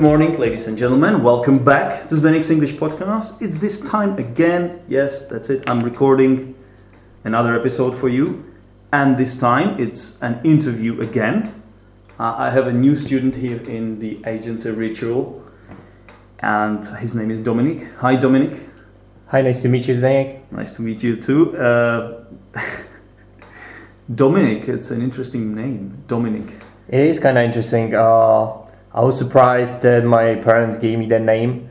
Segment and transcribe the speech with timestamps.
[0.00, 1.22] Good morning, ladies and gentlemen.
[1.22, 3.42] Welcome back to the next English podcast.
[3.42, 4.80] It's this time again.
[4.88, 5.68] Yes, that's it.
[5.68, 6.54] I'm recording
[7.22, 8.50] another episode for you,
[8.94, 11.52] and this time it's an interview again.
[12.18, 15.44] Uh, I have a new student here in the agency Ritual,
[16.38, 17.94] and his name is Dominik.
[17.96, 18.58] Hi, Dominik.
[19.26, 20.50] Hi, nice to meet you, Zdenek.
[20.50, 21.54] Nice to meet you too.
[21.58, 22.24] Uh,
[24.10, 26.04] Dominik, it's an interesting name.
[26.06, 26.50] Dominik.
[26.88, 27.94] It is kind of interesting.
[27.94, 28.59] Uh,
[28.92, 31.70] I was surprised that my parents gave me that name.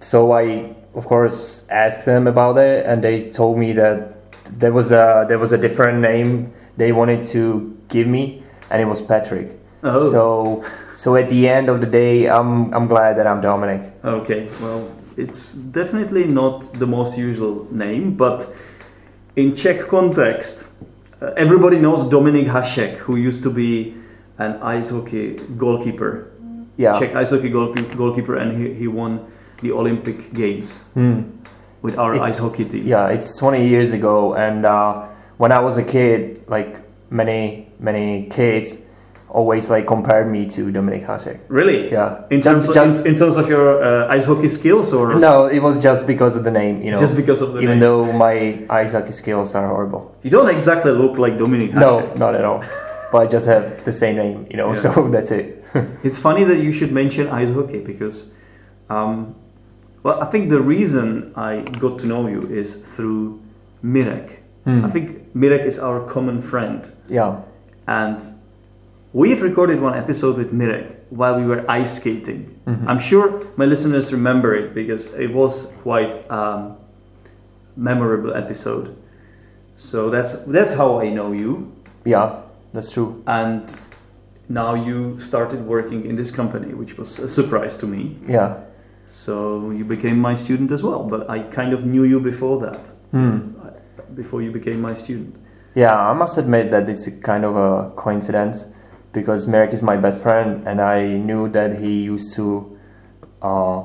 [0.00, 4.12] So I, of course, asked them about it, and they told me that
[4.58, 8.84] there was a there was a different name they wanted to give me, and it
[8.84, 9.58] was Patrick.
[9.82, 10.10] Oh.
[10.10, 13.90] So, so at the end of the day, I'm I'm glad that I'm Dominik.
[14.04, 18.46] Okay, well, it's definitely not the most usual name, but
[19.36, 20.66] in Czech context,
[21.22, 23.94] uh, everybody knows Dominik Hasek, who used to be
[24.38, 26.26] an ice hockey goalkeeper,
[26.76, 26.98] Yeah.
[26.98, 27.48] Czech ice hockey
[27.96, 29.20] goalkeeper, and he, he won
[29.62, 31.20] the Olympic Games Hmm.
[31.82, 32.84] with our It's- ice hockey team.
[32.86, 34.92] Yeah, it's 20 years ago, and uh,
[35.38, 38.78] when I was a kid, like many many kids,
[39.28, 41.38] always like compared me to Dominik Hasek.
[41.48, 41.90] Really?
[41.92, 42.24] Yeah.
[42.30, 45.14] In Just- terms, of, just- in, in terms of your uh, ice hockey skills, or
[45.14, 47.00] No, it was just because of the name, you know.
[47.00, 47.80] just because of the even name?
[47.80, 50.14] though my ice hockey skills are horrible.
[50.22, 51.80] you don't exactly look like Dominik Hasek.
[51.80, 52.62] No, not at all.
[53.12, 54.68] but I just have the same name, you know.
[54.68, 54.74] Yeah.
[54.74, 55.64] So that's it.
[56.02, 58.34] It's funny that you should mention ice hockey because,
[58.88, 59.34] um,
[60.02, 63.40] well, I think the reason I got to know you is through
[63.84, 64.38] Mirek.
[64.64, 64.84] Hmm.
[64.84, 67.42] I think Mirek is our common friend, Yeah.
[67.86, 68.20] and
[69.12, 72.40] we've recorded one episode with Mirek while we were ice skating.
[72.66, 72.84] Mhm.
[72.88, 76.76] I'm sure my listeners remember it because it was quite um,
[77.76, 78.96] memorable episode.
[79.76, 81.72] So that's that's how I know you,
[82.04, 82.40] Yeah,
[82.76, 83.10] that's true.
[83.26, 83.62] and
[84.48, 88.02] now you started working in this company, which was a surprise to me.
[88.28, 88.50] Yeah.
[89.06, 89.34] So
[89.78, 93.38] you became my student as well, but I kind of knew you before that, Hmm.
[94.14, 95.34] before you became my student.
[95.74, 98.66] Yeah, I must admit that it's a kind of a coincidence
[99.12, 102.46] because Mirek is my best friend, and I knew that he used to
[103.42, 103.82] uh,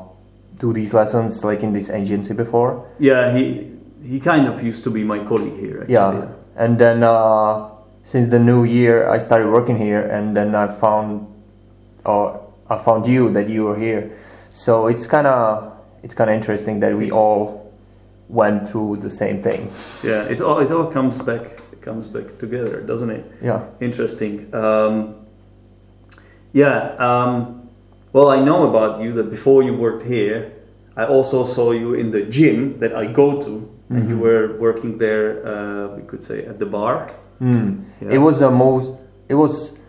[0.60, 2.86] do these lessons like in this agency before.
[3.00, 3.72] Yeah, he
[4.12, 5.78] he kind of used to be my colleague here.
[5.82, 5.94] Actually.
[5.94, 6.28] Yeah,
[6.64, 7.71] and then uh,
[8.04, 11.28] since the new year, I started working here, and then I found,
[12.06, 14.12] or I found you that you were here.
[14.52, 15.74] So it's kind of
[16.04, 17.72] it's kind of interesting that we all
[18.28, 19.70] went through the same thing.
[20.04, 20.24] yeah.
[20.24, 21.44] It all it all comes back
[21.82, 23.26] comes back together, doesn't it?
[23.42, 23.62] Yeah.
[23.80, 24.54] Interesting.
[24.54, 25.16] Um,
[26.54, 26.96] yeah.
[27.00, 27.70] Um,
[28.14, 30.52] well, I know about you that before you worked here,
[30.98, 34.20] I also saw you in the gym that I go to, and you Mhm.
[34.20, 35.40] were working there.
[35.48, 37.10] Uh, we could say at the bar.
[37.42, 37.70] Hmm.
[38.02, 38.12] Yeah.
[38.16, 38.92] It was a most.
[39.28, 39.80] It was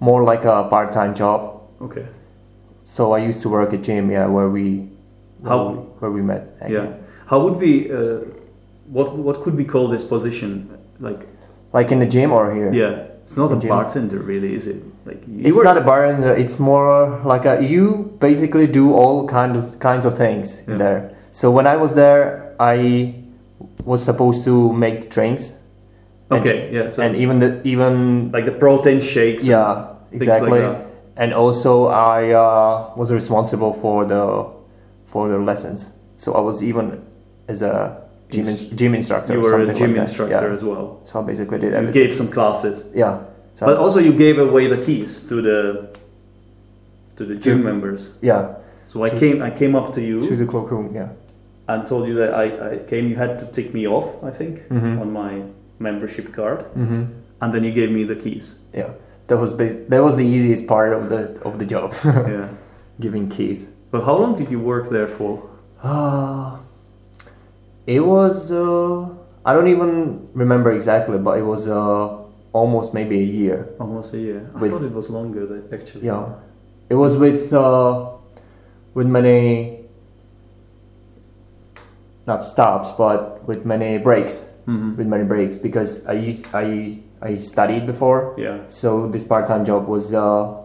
[0.00, 1.40] more like a part-time job.
[1.80, 2.06] Okay.
[2.84, 4.88] So I used to work at gym, yeah, where we
[5.40, 6.42] where How- we, where we met.
[6.68, 6.86] Yeah.
[7.26, 7.72] How would we?
[7.90, 8.20] Uh,
[8.96, 10.68] what what could we call this position?
[11.00, 11.22] Like,
[11.72, 12.70] Like in the gym or here?
[12.72, 13.70] yeah, it's not a gym.
[13.70, 14.82] bartender, really, is it?
[15.06, 16.32] Like, you It's were- not a bartender.
[16.36, 20.76] It's more like a, you basically do all kind of kinds of things Yeah.
[20.82, 21.00] there.
[21.30, 23.14] So when I was there, I
[23.84, 25.52] was supposed to make drinks.
[26.30, 26.88] And- Okay, yeah.
[26.90, 29.46] So and even the even like the protein shakes.
[29.46, 30.60] yeah exactly.
[30.60, 30.86] Like
[31.16, 34.46] and also I uh, was responsible for the
[35.06, 35.90] for the lessons.
[36.16, 37.02] So I was even
[37.48, 39.32] as a gym in, gym instructor.
[39.34, 40.54] You or were a gym like instructor Yeah.
[40.54, 41.00] as well.
[41.04, 43.18] So I basically did You gave some classes, yeah.
[43.54, 45.88] So but also you gave away the keys to the
[47.16, 48.14] to the gym To- members.
[48.22, 48.54] yeah,
[48.88, 50.94] So I to- came I came up to you to the cloakroom.
[50.94, 51.08] Yeah.
[51.68, 53.04] and told you that I, I came.
[53.10, 55.00] You had to tick me off, I think, Mhm.
[55.02, 55.32] on my
[55.80, 57.04] membership card, hmm
[57.42, 58.58] and then you gave me the keys.
[58.74, 58.90] Yeah,
[59.28, 62.48] that was bas- that was the easiest part of the of the job, yeah.
[63.00, 63.70] giving keys.
[63.90, 65.32] Well, how long did you work there for?
[65.82, 66.58] Uh,
[67.86, 69.08] it was uh,
[69.44, 72.18] I don't even remember exactly, but it was uh,
[72.52, 73.68] almost maybe a year.
[73.80, 74.50] Almost a year.
[74.54, 76.04] I With- thought it was longer than actually.
[76.06, 76.34] Yeah,
[76.90, 78.10] it was with uh,
[78.94, 79.78] with many
[82.26, 84.44] not stops, but with many breaks.
[84.66, 84.96] Mhm.
[84.96, 88.58] With many breaks because I used, I I studied before, Yeah.
[88.68, 90.56] So this part-time job was uh,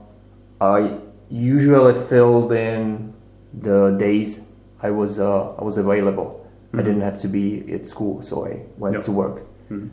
[0.62, 0.98] I
[1.30, 3.14] usually filled in
[3.54, 4.40] the days
[4.82, 6.46] I was uh, I was available.
[6.74, 6.84] I Mhm.
[6.86, 9.04] didn't have to be at school, so I went Yep.
[9.06, 9.36] to work.
[9.72, 9.90] Mhm.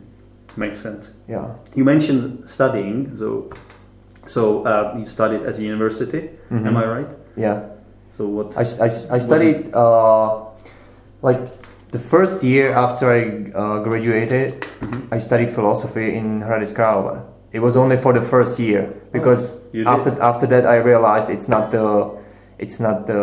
[0.55, 1.11] Makes sense.
[1.27, 1.45] Yeah.
[1.75, 3.49] You mentioned studying, so
[4.25, 6.29] so uh, you studied at the university.
[6.51, 6.67] Mhm.
[6.67, 7.11] Am I right?
[7.35, 7.59] Yeah.
[8.09, 8.55] So what?
[8.57, 10.45] I, I, I studied uh,
[11.23, 11.41] like
[11.93, 13.21] the first year after I
[13.61, 14.51] uh, graduated.
[14.81, 15.15] Mhm.
[15.15, 17.17] I studied philosophy in Hradec Králové.
[17.55, 18.83] It was only for the first year
[19.15, 19.43] because
[19.75, 21.85] Oh, after after that I realized it's not the
[22.63, 23.21] it's not the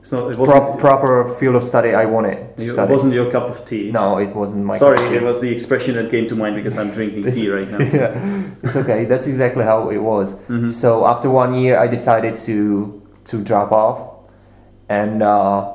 [0.00, 0.30] It's not.
[0.32, 0.78] It wasn't.
[0.78, 3.90] proper field of study I wanted to you- it wasn't your cup of tea.
[4.00, 4.76] no, it wasn't my.
[4.78, 7.48] Sorry, cup of it was the expression that came to mind because I'm drinking tea
[7.58, 7.80] right now.
[8.00, 9.00] yeah, it's okay.
[9.10, 10.26] That's exactly how it was.
[10.48, 10.68] Mhm.
[10.82, 12.56] So after one year, I decided to
[13.30, 13.98] to drop off,
[14.88, 15.74] and uh,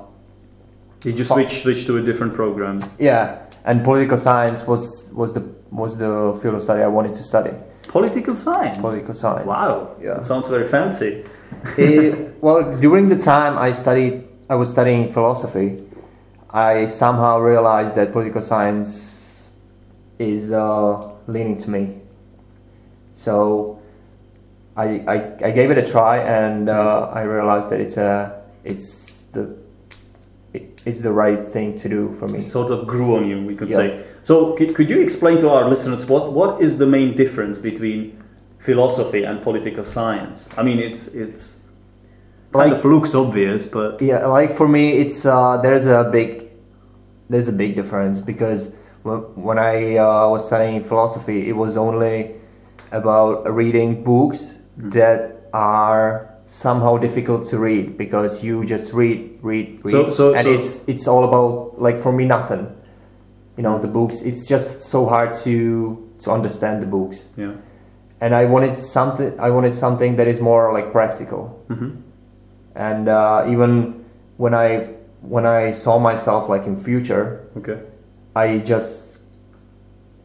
[1.01, 2.79] Did you switch switch to a different program?
[2.99, 7.23] yeah, and political science was was the was the field of study I wanted to
[7.23, 7.53] study.
[7.87, 8.77] Political science.
[8.77, 9.47] Political science.
[9.47, 10.13] Wow, Yeah.
[10.15, 11.23] that sounds very fancy.
[11.77, 15.77] It- well, during the time I studied, I was studying philosophy.
[16.53, 19.49] I somehow realized that political science
[20.19, 21.83] is uh, leaning to me.
[23.13, 23.79] So
[24.75, 25.15] I, I,
[25.47, 29.57] I gave it a try, and uh, I realized that it's a it's the
[30.53, 32.39] it's the right thing to do for me.
[32.39, 33.77] It sort of grew on you, we could Yeah.
[33.77, 34.03] say.
[34.23, 38.21] So, could, could you explain to our listeners what, what is the main difference between
[38.59, 40.49] philosophy and political science?
[40.57, 41.63] I mean, it's it's
[42.53, 46.49] kind Like- of looks obvious, but Yeah, like for me, it's uh, there's a big
[47.29, 52.35] there's a big difference because wh- when I uh, was studying philosophy, it was only
[52.91, 59.91] about reading books that are somehow difficult to read because you just read, read, read,
[59.91, 62.67] So- so- and so- it's it's all about like for me nothing.
[63.57, 64.21] You know, the books.
[64.21, 67.53] It's just so hard to to understand the books, yeah.
[68.21, 69.33] and I wanted something.
[69.39, 71.89] I wanted something that is more like practical hmm
[72.75, 74.05] and uh, even
[74.37, 74.87] when I
[75.21, 77.79] when I saw myself like in future, Okay.
[78.35, 79.21] I just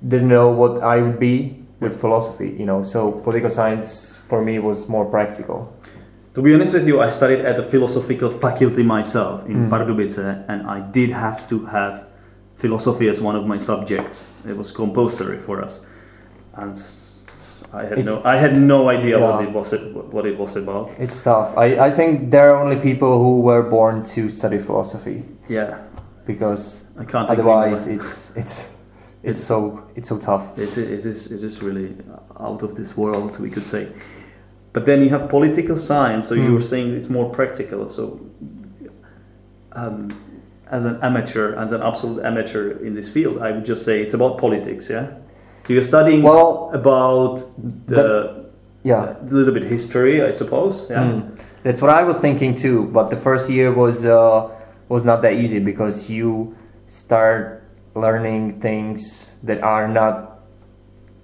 [0.06, 2.82] didn't know what I would be with philosophy, you know.
[2.82, 5.72] So political science for me was more practical.
[6.36, 9.70] To be honest with you, I studied at a philosophical faculty myself in Mm.
[9.70, 10.18] Pardubice,
[10.48, 12.04] and I did have to have
[12.56, 14.16] philosophy as one of my subjects.
[14.46, 15.86] It was compulsory for us,
[16.54, 16.74] and
[17.72, 19.68] I had It's- no I had no idea what it was
[20.14, 20.86] what it was about.
[20.98, 21.56] It's tough.
[21.56, 25.18] I, I think there are only people who were born to study philosophy
[25.48, 25.70] Yeah,
[26.26, 27.30] because I can't.
[27.30, 28.54] otherwise it's it's
[29.28, 29.56] it's so
[29.96, 30.44] it's so tough.
[30.58, 31.88] It, it is it is really
[32.48, 33.86] out of this world, we could say.
[34.76, 36.52] But then you have political science, so you Hmm.
[36.56, 37.88] were saying it's more practical.
[37.88, 38.20] So,
[39.73, 40.11] um,
[40.70, 44.12] as an amateur, as an absolute amateur in this field, I would just say it's
[44.12, 44.90] about politics.
[44.90, 45.06] Yeah,
[45.64, 47.37] so you're studying Well, about
[47.87, 48.44] the,
[48.82, 49.14] yeah.
[49.31, 50.90] a little bit history, I suppose.
[50.90, 51.05] Yeah.
[51.05, 51.22] Mm.
[51.62, 52.79] That's what I was thinking too.
[52.93, 54.49] But the first year was uh,
[54.90, 56.55] was not that easy because you
[56.87, 57.62] start
[57.94, 59.00] learning things
[59.43, 60.14] that are not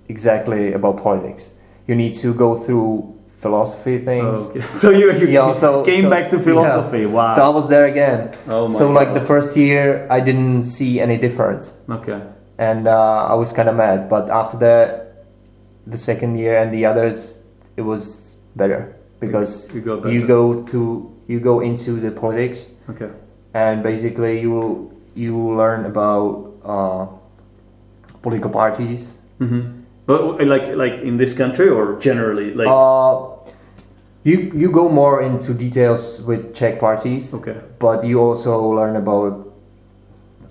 [0.08, 1.50] exactly about politics.
[1.86, 4.48] You need to go through philosophy things.
[4.48, 4.60] Okay.
[4.82, 7.04] So you, you Yeah, so- came so- back to philosophy.
[7.06, 7.34] Wow.
[7.36, 8.18] So I was there again.
[8.48, 12.22] oh my so like the first year, I didn't see any difference, Okay.
[12.58, 14.08] and uh, I was kind of mad.
[14.08, 14.80] But after that,
[15.86, 17.42] the second year and the others,
[17.76, 20.40] it was better because You got you go
[20.72, 20.80] to
[21.26, 23.10] you go into the politics Okay.
[23.54, 26.30] and basically you you learn about
[26.66, 27.06] uh,
[28.22, 33.31] political parties hmm But like like in this country or generally like uh,
[34.24, 39.52] you you go more into details with Czech parties okay but you also learn about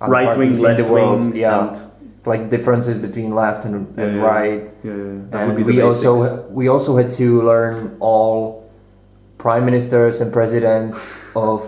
[0.08, 1.74] right wing in left the world wing yeah
[2.25, 5.74] like differences between left and, Yeah, and yeah, right yeah, yeah, and would be the
[5.74, 6.06] we basics.
[6.06, 8.70] also we also had to learn all
[9.38, 11.62] prime ministers and presidents of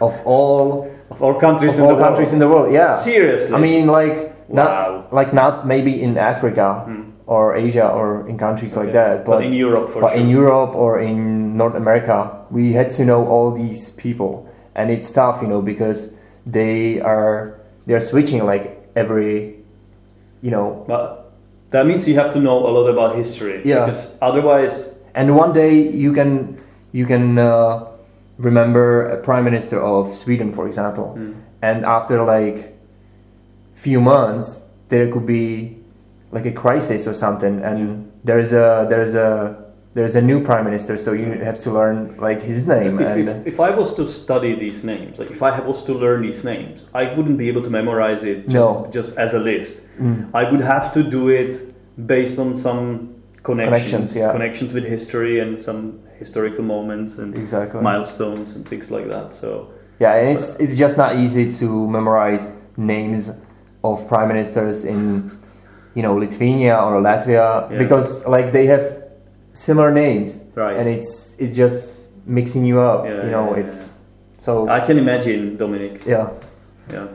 [0.00, 2.42] of all of all countries of in all the countries world.
[2.42, 4.56] in the world yeah Seriously, I mean, like Wow.
[4.64, 7.07] not like not maybe in Africa Hmm.
[7.28, 10.20] Or Asia or in countries like that, but, but in Europe for but sure.
[10.20, 15.12] in Europe or in North America, we had to know all these people, and it's
[15.12, 16.16] tough, you know, because
[16.46, 19.60] they are they are switching like every,
[20.40, 21.30] you know, but
[21.68, 23.60] that means you have to know a lot about history.
[23.62, 23.84] Yeah.
[23.84, 26.58] Because otherwise, and one day you can
[26.92, 27.88] you can uh,
[28.38, 32.74] remember a prime minister of Sweden, for example, hmm, and after like
[33.74, 35.77] few months there could be
[36.30, 40.96] like a crisis or something and there's a there's a there's a new prime minister
[40.96, 44.06] so you have to learn like his name if, and if, if I was to
[44.06, 47.62] study these names, like if I was to learn these names, I wouldn't be able
[47.62, 48.90] to memorize it just, No.
[48.92, 49.82] just as a list.
[49.98, 50.30] Mm.
[50.34, 51.74] I would have to do it
[52.06, 54.32] based on some connections, Connections, yeah.
[54.32, 59.32] connections with history and some historical moments and exactly milestones and things like that.
[59.32, 63.30] So yeah and it's it's just not easy to memorize names
[63.82, 65.30] of prime ministers in
[65.98, 67.78] you know Lithuania or Latvia Yeah.
[67.82, 68.84] because like they have
[69.52, 72.06] similar names right, and it's it's just
[72.38, 73.78] mixing you up Yeah, you know yeah, it's
[74.38, 75.96] so I can imagine Dominik.
[76.06, 76.26] yeah
[76.94, 77.06] Yeah.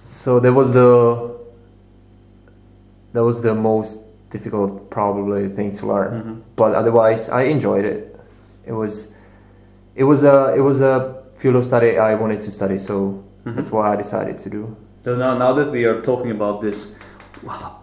[0.00, 0.90] So that was the
[3.12, 6.10] that was the most difficult probably thing to learn.
[6.12, 6.34] Mhm.
[6.56, 8.00] But otherwise I enjoyed it.
[8.66, 9.12] It was
[9.94, 10.94] it was a it was a
[11.36, 12.94] field of study I wanted to study, so
[13.44, 13.54] Mhm.
[13.56, 14.62] that's what I decided to do.
[15.04, 16.96] So now, now that we are talking about this,
[17.42, 17.81] wow,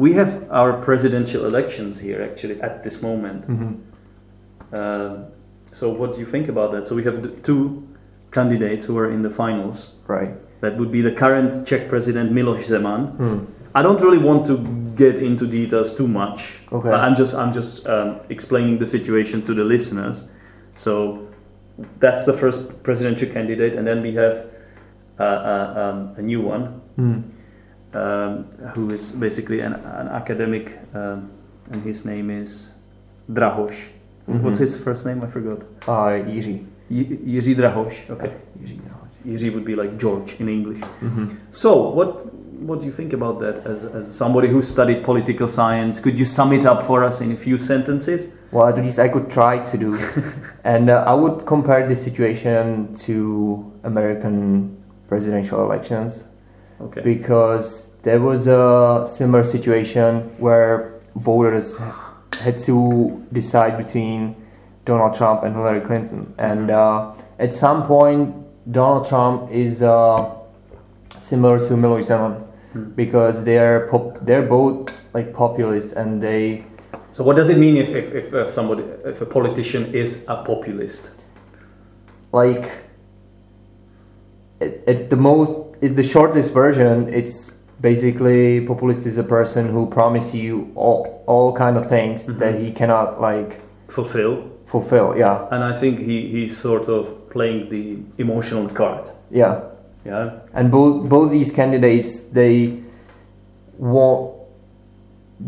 [0.00, 3.46] we have our presidential elections here actually at this moment.
[3.46, 4.74] Mm-hmm.
[4.74, 5.26] Um,
[5.72, 6.86] so what do you think about that?
[6.86, 7.86] So we have two
[8.32, 10.00] candidates who are in the finals.
[10.06, 10.32] Right.
[10.62, 13.02] That would be the current Czech president Miloš Zeman.
[13.16, 13.38] Hmm.
[13.74, 14.56] I don't really want to
[14.96, 16.60] get into details too much.
[16.72, 16.90] Okay.
[16.90, 20.28] I'm just I'm just um, explaining the situation to the listeners.
[20.76, 21.28] So
[21.98, 24.46] that's the first presidential candidate, and then we have
[25.18, 27.20] uh, uh, um, a new one Hmm.
[27.94, 28.44] Um,
[28.74, 31.30] who is basically an, an academic, um,
[31.70, 32.72] and his name is
[33.32, 33.88] Drahoš.
[34.28, 34.42] Mhm.
[34.42, 35.22] What's his first name?
[35.24, 35.64] I forgot.
[35.88, 36.66] Uh, Jiří.
[36.90, 38.10] Jiří Drahoš.
[38.10, 38.30] Okay.
[38.60, 38.96] Jiří, no.
[39.24, 40.80] Jiří would be like George in English.
[41.02, 41.28] Mhm.
[41.50, 42.26] So, what
[42.66, 45.98] what do you think about that as, as somebody who studied political science?
[46.00, 48.28] Could you sum it up for us in a few sentences?
[48.52, 49.96] Well, at least I could try to do.
[50.64, 54.76] and uh, I would compare this situation to American
[55.08, 56.26] presidential elections
[56.80, 57.02] Okay.
[57.02, 61.76] because there was a similar situation where voters
[62.42, 64.34] had to decide between
[64.86, 66.32] Donald Trump and Hillary Clinton.
[66.38, 68.34] And uh, at some point,
[68.72, 70.30] Donald Trump is uh,
[71.18, 72.90] similar to Miloš Zeman Hmm.
[72.94, 76.64] because they're pop- they're both like populist and they
[77.10, 80.36] So, what does it mean if, if, if, if somebody, if a politician is a
[80.44, 81.10] populist?
[82.32, 82.70] like
[84.60, 89.86] at, at the most at the shortest version it's basically populist is a person who
[89.86, 92.38] promises you all, all kind of things Mhm.
[92.38, 94.34] that he cannot like Fulfill.
[94.66, 99.10] fulfill yeah And I think he, he's sort of playing the emotional card.
[99.30, 99.54] yeah
[100.04, 100.30] Yeah.
[100.54, 102.54] and both both these candidates they
[103.78, 104.32] want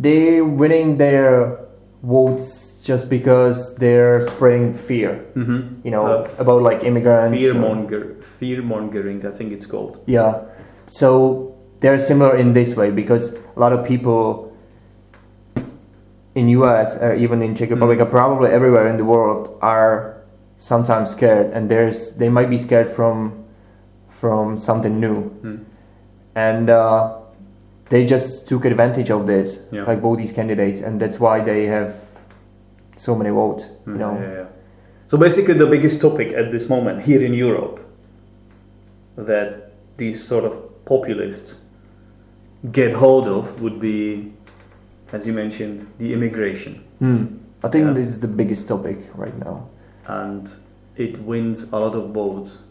[0.05, 1.59] they're winning their
[2.03, 5.61] votes just because they're spreading fear Mm-hmm.
[5.87, 9.99] you know Uh, about like immigrants Fear monger, fear mongering, I think it's called.
[10.07, 10.33] Yeah.
[10.91, 11.09] So
[11.81, 13.25] they're similar in this way because
[13.57, 14.51] a lot of people
[16.35, 18.03] in US or even in Czech Republic Mm.
[18.03, 20.17] or probably everywhere in the world are
[20.59, 23.33] sometimes scared and there's they might be scared from
[24.09, 25.59] from something new Mm.
[26.35, 27.19] and uh,
[27.91, 29.85] they just took advantage of this Yeah.
[29.87, 31.93] like both these candidates and that's why they have
[32.97, 34.47] so many votes you Mm, know yeah, yeah.
[35.07, 37.81] So basically, the biggest topic at this moment here in Europe
[39.17, 40.53] that these sort of
[40.87, 41.61] populists
[42.71, 44.33] get hold of would be,
[45.13, 47.25] as you mentioned, the immigration, Hmm.
[47.63, 47.93] I think Yeah.
[47.93, 49.69] this is the biggest topic right now
[50.07, 50.45] and
[50.97, 52.63] it wins a lot of votes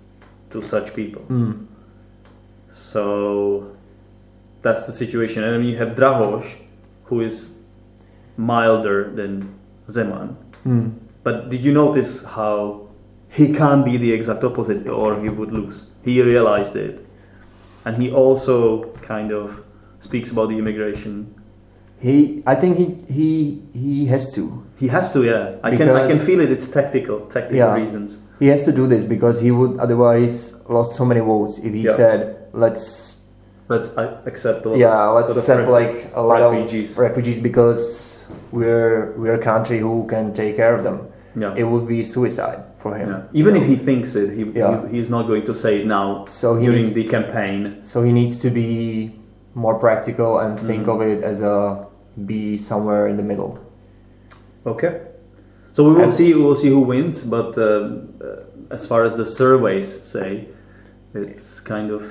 [0.50, 1.22] to such people.
[1.24, 1.52] Hmm.
[2.70, 3.72] So
[4.62, 5.44] that's the situation.
[5.44, 6.46] And then you have Drahoš,
[7.06, 7.58] who is
[8.38, 9.50] milder than
[9.92, 10.36] Zeman.
[10.64, 10.90] Hmm.
[11.24, 12.88] But did you notice how
[13.30, 15.92] he can't be the exact opposite or he would lose?
[16.04, 17.06] He realized it.
[17.86, 19.64] And he also kind of
[20.00, 21.34] speaks about the immigration.
[22.00, 24.66] He, I think he he he has to.
[24.80, 25.58] He has to, yeah.
[25.64, 26.50] I can I can feel it.
[26.52, 27.76] It's tactical, tactical Yeah.
[27.76, 28.22] reasons.
[28.40, 31.84] He has to do this because he would otherwise lost so many votes if he
[31.86, 31.94] Yeah.
[31.96, 32.20] said
[32.54, 33.18] let's
[33.70, 34.66] Let's uh, accept.
[34.66, 36.94] A lot yeah let's of accept like a lot refugees.
[36.98, 37.80] of refugees because
[38.52, 41.08] we're we're a country who can take care of them.
[41.36, 41.56] Yeah.
[41.56, 43.10] It would be suicide for him.
[43.10, 43.22] yeah.
[43.34, 44.88] Even if he thinks it, he, Yeah.
[44.88, 47.80] he he's not going to say it now so he during needs, the campaign.
[47.84, 49.14] so he needs to be
[49.54, 50.94] more practical and think Mhm.
[50.96, 51.86] of it as a
[52.26, 53.60] be somewhere in the middle.
[54.66, 55.02] Okay.
[55.72, 56.34] So we will And- see.
[56.34, 57.24] We will see who wins.
[57.24, 60.48] But um, uh, as far as the surveys say,
[61.14, 62.04] it's kind of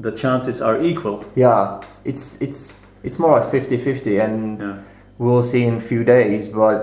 [0.00, 1.24] the chances are equal.
[1.34, 4.74] Yeah, it's it's it's more like 50-50 and Yeah.
[5.20, 6.78] We'll see in a few days but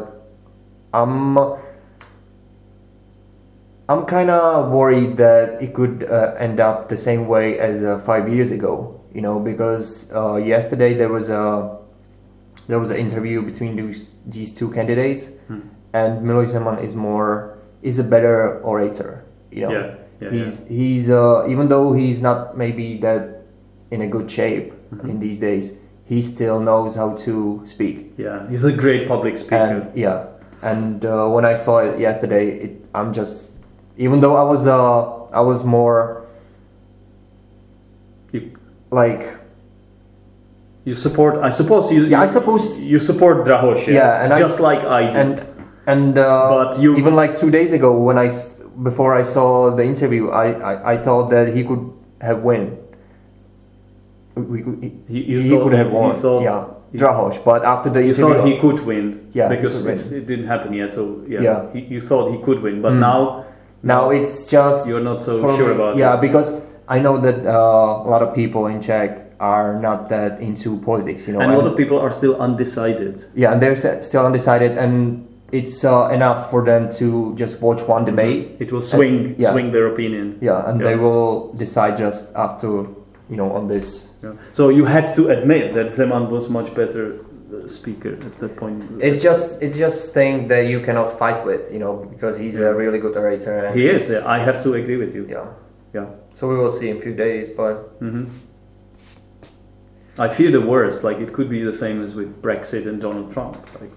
[0.94, 1.38] i'm
[3.89, 7.98] i'm kind of worried that it could uh, end up the same way as uh,
[8.00, 11.77] five years ago you know because uh, yesterday there was a
[12.67, 15.62] there was an interview between these these two candidates Hmm.
[15.94, 19.96] and Miloš Zeman is more is a better orator you know Yeah.
[20.20, 20.29] Yeah.
[20.36, 23.22] he's he's uh, even though he's not maybe that
[23.91, 25.10] in a good shape Mhm.
[25.10, 25.74] in these days
[26.08, 28.48] he still knows how to speak yeah.
[28.50, 29.56] He's a great public speaker.
[29.64, 30.26] and yeah
[30.64, 33.58] and uh, when i saw it yesterday it, i'm just
[33.98, 36.24] even though i was uh i was more
[38.32, 38.52] You-
[38.92, 39.24] like
[40.86, 41.38] you support.
[41.38, 42.06] I suppose you.
[42.06, 43.88] yeah i suppose you support Drahoš.
[43.88, 43.94] Yeah.
[43.94, 45.18] Yeah, and I- just like I do.
[45.18, 45.34] and
[45.86, 48.30] and uh, But you- even like two days ago when I
[48.84, 51.84] before i saw the interview i i, I thought that he could
[52.22, 52.78] have win
[54.41, 57.89] we could he, He- you he thought could have won thought- yeah Drahoš, but after
[57.89, 59.27] the you thought he could win.
[59.34, 60.94] Yeah, Because it didn't happen yet.
[60.94, 61.41] So yeah.
[61.41, 61.74] Yeah.
[61.74, 63.00] He, you thought he could win, but Mm.
[63.00, 63.44] now
[63.84, 66.22] Now it's just You're not so sure me- about yeah, it.
[66.22, 67.51] because I know that uh,
[68.08, 71.41] a lot of people in Czech are not that into politics, you know.
[71.41, 73.24] and a lot and- of people are still undecided.
[73.36, 78.03] yeah, and they're still undecided, and it's uh, enough for them to just watch one
[78.03, 78.56] debate.
[78.60, 79.51] It will swing yeah.
[79.51, 80.38] swing their opinion.
[80.41, 82.67] Yeah, and they will decide just after,
[83.29, 84.07] you know, on this.
[84.24, 84.34] Yeah.
[84.52, 87.20] So you had to admit that Zeman was much better
[87.54, 88.84] uh, speaker at that point.
[89.02, 92.74] It's just it's just thing that you cannot fight with, you know, because he's a
[92.74, 93.60] really good orator.
[93.66, 94.10] And he is.
[94.10, 95.28] Yeah, I have to agree with you.
[95.30, 95.46] Yeah.
[95.94, 96.08] Yeah.
[96.34, 98.26] So we will see in a few days, but hmm
[100.20, 101.04] I fear the worst.
[101.04, 103.56] Like it could be the same as with Brexit and Donald Trump.
[103.80, 103.94] Like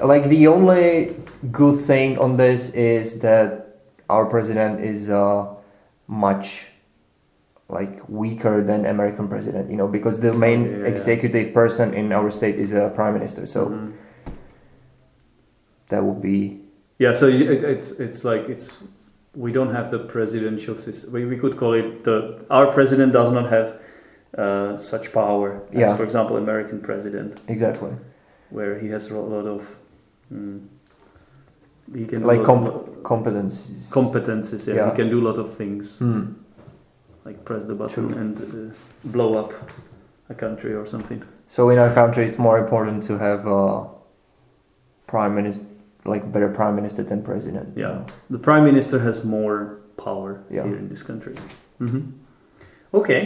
[0.00, 1.16] like the only
[1.50, 5.54] good thing on this is that our president is uh,
[6.06, 6.66] much
[7.68, 12.30] like weaker than American president, you know, because the main Yeah, executive person in our
[12.30, 13.44] state is a prime minister.
[13.46, 13.92] So mhm.
[15.88, 16.60] that would be
[16.98, 17.12] yeah.
[17.12, 18.78] So it, it's it's like it's
[19.34, 21.12] we don't have the presidential system.
[21.12, 23.80] We, we could call it the our president does not have
[24.38, 25.96] uh, such power as, Yeah.
[25.96, 27.92] for example, American president, exactly
[28.50, 29.76] where he has a lot of.
[30.32, 30.66] Mm,
[31.94, 33.90] he can like comp- competences.
[33.92, 34.66] competences.
[34.66, 34.90] Yeah, Yeah.
[34.90, 35.98] he can do a lot of things.
[35.98, 36.45] Hmm.
[37.26, 38.18] Like press the button True.
[38.22, 38.74] and uh,
[39.16, 39.52] blow up
[40.28, 41.22] a country or something.
[41.48, 43.86] So in our country, it's more important to have a
[45.06, 45.64] prime minister,
[46.04, 47.76] like better prime minister than president.
[47.76, 48.04] Yeah.
[48.30, 50.64] The prime minister has more power Yeah.
[50.66, 51.34] here in this country.
[51.78, 52.00] hmm
[52.94, 53.22] Okay,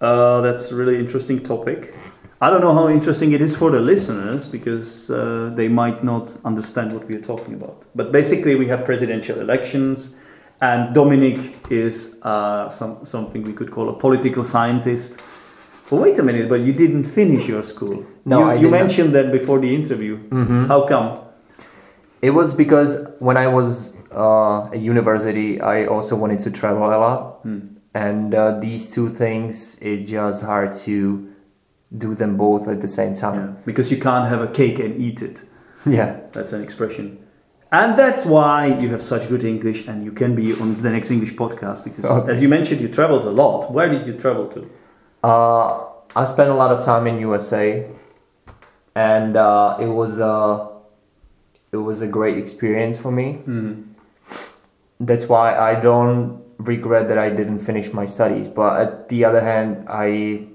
[0.00, 1.94] uh, that's a really interesting topic.
[2.40, 6.36] I don't know how interesting it is for the listeners because uh, they might not
[6.44, 7.76] understand what we are talking about.
[7.94, 10.16] But basically, we have presidential elections,
[10.66, 15.10] and Dominik is uh, some, something we could call a political scientist.
[15.90, 17.96] But wait a minute, but you didn't finish your school.
[18.24, 18.78] No, you, I you not.
[18.80, 20.14] mentioned that before the interview.
[20.30, 20.66] Mhm.
[20.72, 21.08] How come?
[22.22, 26.98] It was because when I was uh, at university, I also wanted to travel a
[27.06, 27.60] lot, Hmm.
[27.94, 30.96] and uh, these two things it's just hard to
[32.04, 33.34] do them both at the same time.
[33.34, 33.56] Yeah, time.
[33.66, 35.44] because you can't have a cake and eat it.
[35.98, 36.10] Yeah.
[36.32, 37.06] That's an expression.
[37.78, 41.10] And that's why you have such good English and you can be on the next
[41.10, 42.30] English podcast because, Okay.
[42.32, 43.60] as you mentioned, you traveled a lot.
[43.76, 44.60] Where did you travel to?
[45.30, 45.66] Uh,
[46.20, 47.66] I spent a lot of time in USA,
[48.94, 50.68] and uh, it was uh,
[51.72, 53.26] it was a great experience for me.
[55.00, 56.22] That's why I don't
[56.58, 58.46] regret that I didn't finish my studies.
[58.60, 60.46] But at the other hand, I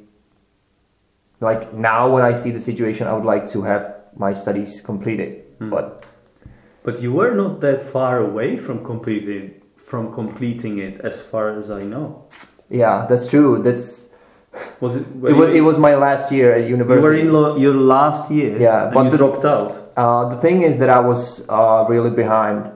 [1.42, 3.84] like now when I see the situation, I would like to have
[4.16, 5.32] my studies completed.
[5.60, 6.06] But
[6.84, 11.72] But you were not that far away from completing from completing it, as far as
[11.72, 12.26] I know.
[12.70, 13.62] yeah, that's true.
[13.64, 14.08] That's
[14.82, 15.06] Was it?
[15.32, 17.24] it was, it was my last year at university.
[17.24, 18.58] you were in your last year.
[18.60, 19.72] Yeah, but you the- dropped out.
[19.98, 22.72] uh, the thing is that I was uh, really behind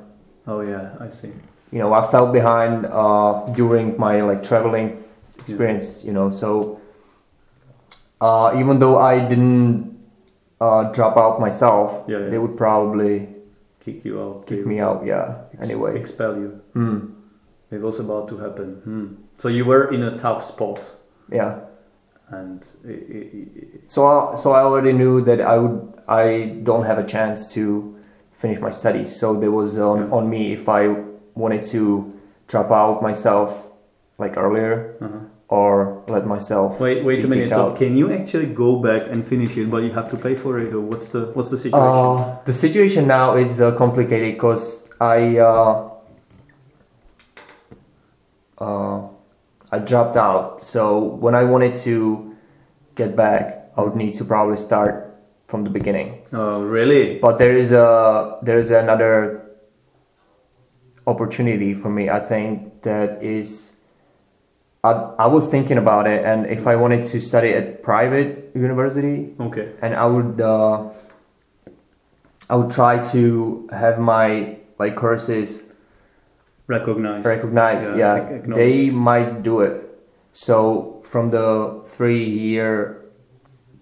[0.48, 1.32] Oh yeah, I see.
[1.74, 4.88] you know i fell behind uh, during my like traveling
[5.42, 6.80] experience you know so
[8.22, 9.98] uh, even though i didn't
[10.62, 12.30] uh, drop out myself Yeah, yeah.
[12.30, 13.28] they would probably
[13.84, 14.48] Kick you out.
[14.48, 16.62] kick me out yeah ex- anyway expel you.
[16.74, 16.98] Hmm.
[17.72, 18.70] It was about to happen.
[18.84, 19.06] Hmm.
[19.38, 20.94] So you were in a tough spot,
[21.32, 21.60] yeah
[22.30, 26.24] and i- i- i- so I, so i already knew that i would i
[26.64, 27.64] don't have a chance to
[28.32, 30.16] finish my studies so there was on, Yeah.
[30.18, 30.84] on me if i
[31.36, 31.82] wanted to
[32.48, 33.74] drop out myself
[34.18, 35.20] like earlier uh-huh.
[35.54, 37.54] Or let myself Wait, wait a minute.
[37.54, 40.58] So can you actually go back and finish it, but you have to pay for
[40.58, 41.80] it, or what's the what's the situation?
[41.80, 45.90] Uh, the situation now is uh, complicated because I uh,
[48.58, 49.08] uh,
[49.72, 50.64] I dropped out.
[50.64, 52.36] So when I wanted to
[52.96, 55.14] get back, I would need to probably start
[55.46, 56.26] from the beginning.
[56.34, 57.20] oh, really?
[57.20, 59.54] But there is a there is another
[61.06, 62.10] opportunity for me.
[62.10, 63.73] I think that is.
[64.84, 69.34] I, I was thinking about it, and if I wanted to study at private university,
[69.40, 69.72] Okay.
[69.82, 70.90] and I would uh,
[72.50, 75.72] I would try to have my like courses
[76.68, 77.26] Recognized.
[77.26, 77.90] recognized.
[77.98, 79.90] Yeah, Yeah, they might do it.
[80.34, 83.06] So from the three year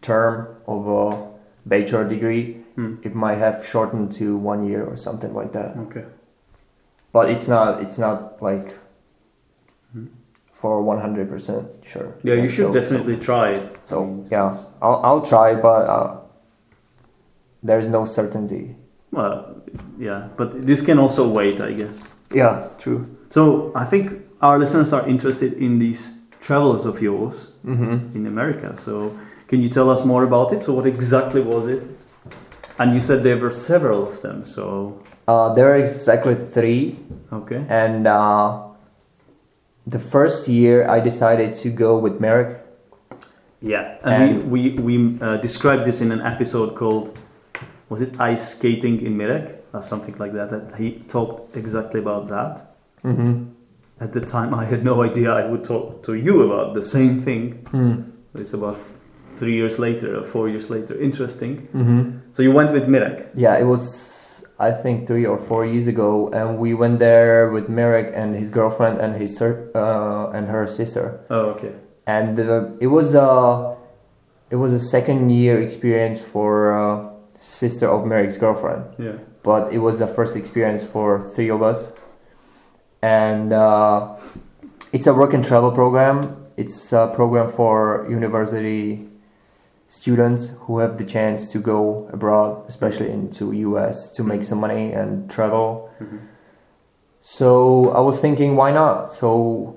[0.01, 1.27] term of a
[1.65, 2.95] bachelor degree, Hmm.
[3.03, 5.75] it might have shortened to one year or something like that.
[5.89, 6.05] Okay.
[7.11, 7.81] But it's not.
[7.81, 8.77] It's not like
[9.93, 10.05] Hmm.
[10.62, 12.10] For one hundred percent sure.
[12.24, 13.67] Yeah, you should so- so- definitely try it.
[13.82, 16.17] So, I mean, yeah, I'll I'll try, but uh,
[17.63, 18.76] there's no certainty.
[19.12, 19.62] Well,
[20.00, 22.04] yeah, but this can also wait, I guess.
[22.34, 23.06] Yeah, true.
[23.30, 28.15] So I think our listeners are interested in these travels of yours Mm-hmm.
[28.17, 28.76] in America.
[28.78, 29.12] So
[29.47, 30.63] can you tell us more about it?
[30.63, 31.84] So what exactly was it?
[32.80, 34.43] And you said there were several of them.
[34.45, 34.63] So
[35.28, 36.95] Uh, there are exactly three.
[37.32, 37.62] Okay.
[37.69, 38.70] And uh,
[39.91, 42.60] the first year, I decided to go with Mirek.
[43.60, 47.17] Yeah, and, And- we we, we uh, described this in an episode called
[47.89, 50.49] was it ice skating in Mirek or something like that.
[50.49, 52.54] That he talked exactly about that.
[53.04, 53.49] Mm-hmm.
[53.99, 57.21] At the time, I had no idea I would talk to you about the same
[57.21, 57.43] thing.
[57.65, 58.12] Mm.
[58.34, 58.77] It's about
[59.36, 60.99] three years later or four years later.
[60.99, 61.67] Interesting.
[61.67, 62.17] Mm-hmm.
[62.32, 63.30] So you went with Mirek.
[63.36, 63.82] Yeah, it was
[64.69, 68.50] I think three or four years ago, and we went there with Mirek and his
[68.52, 71.06] girlfriend and his uh, and her sister.
[71.30, 71.74] Oh, okay.
[72.06, 73.76] and uh, it was a
[74.54, 79.17] it was a second year experience for uh, sister of Mirek's girlfriend, Yeah.
[79.43, 81.80] but it was the first experience for three of us,
[83.02, 84.13] and uh,
[84.93, 86.38] it's a work and travel program.
[86.58, 89.08] It's a program for university
[89.91, 94.93] students who have the chance to go abroad, especially into US, to make some money
[94.93, 95.89] and travel.
[95.99, 96.19] Mhm.
[97.19, 99.12] So I was thinking, why not?
[99.12, 99.75] So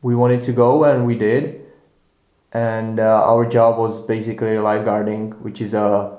[0.00, 1.60] we wanted to go, and we did.
[2.52, 6.16] And uh, our job was basically lifeguarding, which is a,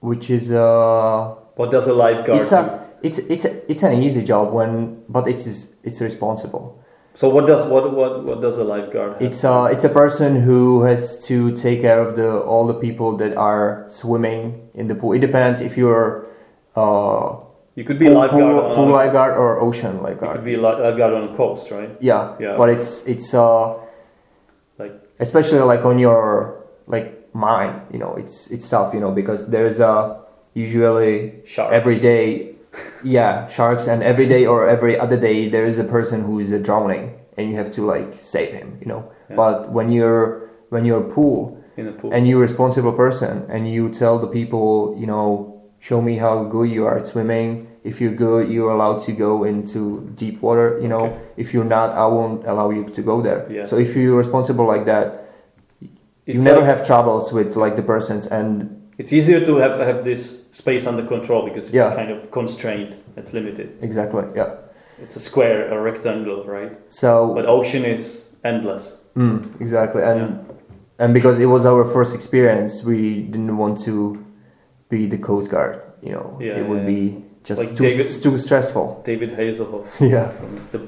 [0.00, 2.56] which is a, What does a lifeguard it's do?
[2.56, 5.46] a, it's it's a, it's an easy job when, but it's
[5.84, 6.82] it's responsible.
[7.14, 9.12] So what does what what what does a lifeguard?
[9.14, 9.22] Have?
[9.22, 13.16] It's a it's a person who has to take care of the all the people
[13.18, 15.12] that are swimming in the pool.
[15.12, 16.26] It depends if you're
[16.74, 17.36] uh,
[17.76, 20.36] you could be pool, lifeguard pool, pool lifeguard or ocean you lifeguard.
[20.36, 21.90] could be li- lifeguard on a coast, right?
[22.00, 22.56] Yeah, Yeah.
[22.58, 23.78] but it's it's uh
[24.78, 29.46] Like especially like on your like mind, you know, it's it's tough, you know, because
[29.54, 30.18] there's uh
[30.54, 31.70] usually sharks.
[31.74, 32.53] every day,
[33.02, 36.52] yeah, sharks, and every day or every other day there is a person who is
[36.52, 39.12] uh, drowning, and you have to like save him, you know.
[39.30, 39.36] Yeah.
[39.36, 42.12] But when you're when you're pool in a pool.
[42.12, 46.44] and you're a responsible person and you tell the people, you know, show me how
[46.44, 47.68] good you are at swimming.
[47.84, 50.78] If you're good, you're allowed to go into deep water.
[50.80, 51.20] You know, Okay.
[51.36, 53.46] if you're not, I won't allow you to go there.
[53.50, 53.70] Yes.
[53.70, 55.06] So if you're responsible like that,
[55.80, 55.90] you
[56.26, 60.04] It's never like- have troubles with like the persons and It's easier to have have
[60.04, 61.94] this space under control because it's Yeah.
[61.96, 62.96] kind of constrained.
[63.16, 63.68] It's limited.
[63.82, 64.50] exactly yeah.
[65.02, 66.72] It's a square, a rectangle, right?
[66.88, 68.02] So But ocean is
[68.44, 69.02] endless.
[69.16, 71.04] mm, exactly and Yeah.
[71.04, 74.18] and because it was our first experience, we didn't want to
[74.88, 75.76] be the coast guard.
[76.02, 78.86] You know, Yeah, it would be just Like too, David- too stressful.
[79.04, 80.28] David Hasselhoff yeah.
[80.38, 80.80] from the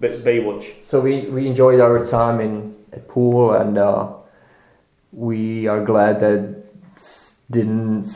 [0.00, 0.64] Bay- Baywatch.
[0.82, 4.06] So we, we enjoyed our time in at pool, and uh,
[5.12, 6.40] we are glad that
[7.50, 8.06] didn't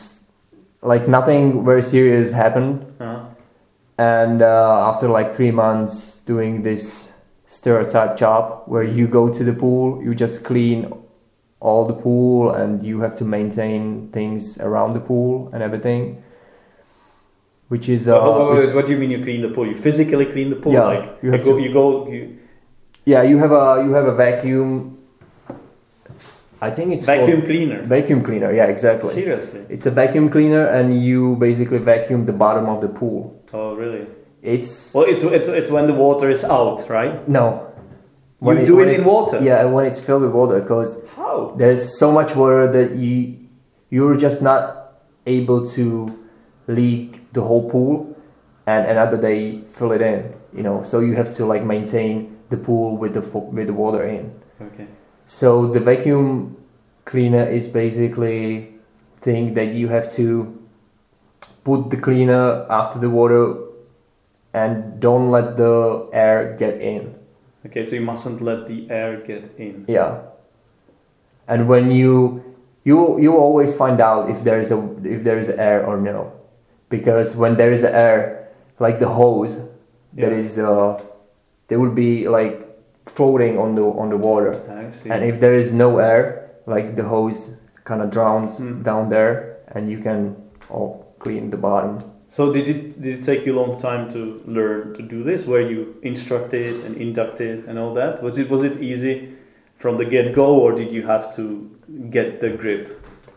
[0.81, 2.85] like nothing very serious happened.
[2.99, 3.25] Uh-huh.
[3.97, 7.13] And uh, after like three months doing this
[7.45, 10.91] stereotype job, where you go to the pool, you just clean
[11.59, 16.21] all the pool, and you have to maintain things around the pool and everything.
[17.69, 19.65] Which is uh, What- what, which- what, what do you mean you clean the pool?
[19.67, 20.73] You physically clean the pool?
[20.73, 22.37] Yeah, like you you, have go, to- you go, you
[23.05, 24.92] yeah, you have a you have a vacuum.
[26.67, 27.79] I think it's vacuum cleaner.
[27.95, 29.13] Vacuum cleaner, yeah, exactly.
[29.13, 29.65] Seriously?
[29.75, 33.21] It's a vacuum cleaner, and you basically vacuum the bottom of the pool.
[33.51, 34.07] Oh, really?
[34.41, 37.15] It's Well, it's it's it's when the water is out, right?
[37.27, 37.45] no.
[38.45, 39.37] You do it in water?
[39.41, 41.53] Yeah, when it's filled with water, because How?
[41.55, 43.39] there's so much water that you
[43.89, 44.61] you're just not
[45.25, 45.85] able to
[46.67, 47.93] leak the whole pool,
[48.71, 50.19] and another day fill it in.
[50.57, 53.77] You know, so you have to like maintain the pool with the fo- with the
[53.83, 54.23] water in.
[54.59, 54.87] Okay.
[55.25, 56.57] So the vacuum
[57.05, 58.73] cleaner is basically
[59.21, 60.59] thing that you have to
[61.63, 63.55] put the cleaner after the water
[64.53, 67.15] and don't let the air get in.
[67.65, 69.85] Okay, so you mustn't let the air get in.
[69.87, 70.21] Yeah.
[71.47, 72.43] And when you
[72.83, 76.33] you you always find out if there is a if there is air or no.
[76.89, 79.59] Because when there is air, like the hose
[80.13, 80.37] that Yeah.
[80.37, 81.01] is uh
[81.67, 82.59] they will be like
[83.07, 84.59] floating on the on the water.
[85.11, 88.83] And if there is no air, like the hose kind of drowns Mm.
[88.83, 89.33] down there,
[89.75, 90.35] and you can
[90.69, 91.97] all clean the bottom.
[92.27, 94.19] So did it did it take you a long time to
[94.57, 95.45] learn to do this?
[95.45, 98.23] Were you instructed and inducted and all that?
[98.23, 99.15] Was it was it easy
[99.77, 101.43] from the get go, or did you have to
[102.09, 102.83] get the grip?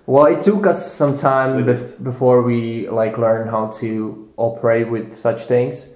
[0.06, 3.88] Well, it took us some time bef- before we like learn how to
[4.36, 5.88] operate with such things,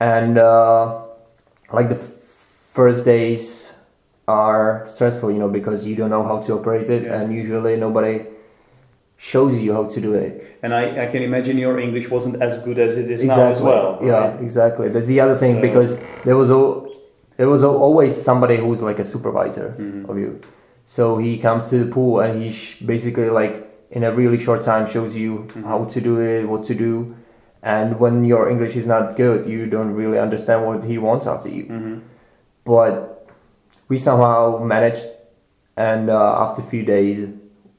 [0.00, 1.02] and uh,
[1.72, 2.10] like the f-
[2.74, 3.74] first days
[4.30, 7.16] are stressful, you know, because you don't know how to operate it, Yeah.
[7.20, 8.14] and usually nobody
[9.16, 10.32] shows you how to do it.
[10.62, 13.60] And I, I can imagine your English wasn't as good as it is now as
[13.60, 13.98] well.
[14.02, 14.40] Yeah, right?
[14.40, 14.88] exactly.
[14.88, 15.90] That's the other thing So- because
[16.24, 16.86] there was al-
[17.36, 20.08] there was always somebody who's like a supervisor Mhm.
[20.10, 20.30] of you.
[20.84, 23.54] So he comes to the pool and he sh- basically like
[23.90, 25.64] in a really short time shows you Mhm.
[25.70, 26.92] how to do it, what to do,
[27.62, 31.44] and when your English is not good, you don't really understand what he wants out
[31.46, 31.64] of you.
[31.64, 31.94] hmm
[32.64, 33.19] But
[33.90, 35.04] we somehow managed,
[35.76, 37.28] and uh, after a few days,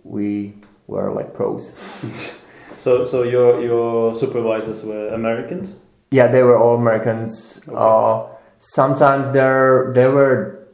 [0.03, 0.53] we
[0.87, 1.71] were like pros.
[2.81, 5.77] So, so your your supervisors were Americans.
[6.09, 7.61] Yeah, they were all Americans.
[7.67, 7.77] Okay.
[7.77, 8.25] Uh,
[8.57, 10.65] sometimes there there were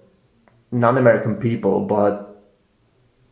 [0.71, 2.39] non-American people, but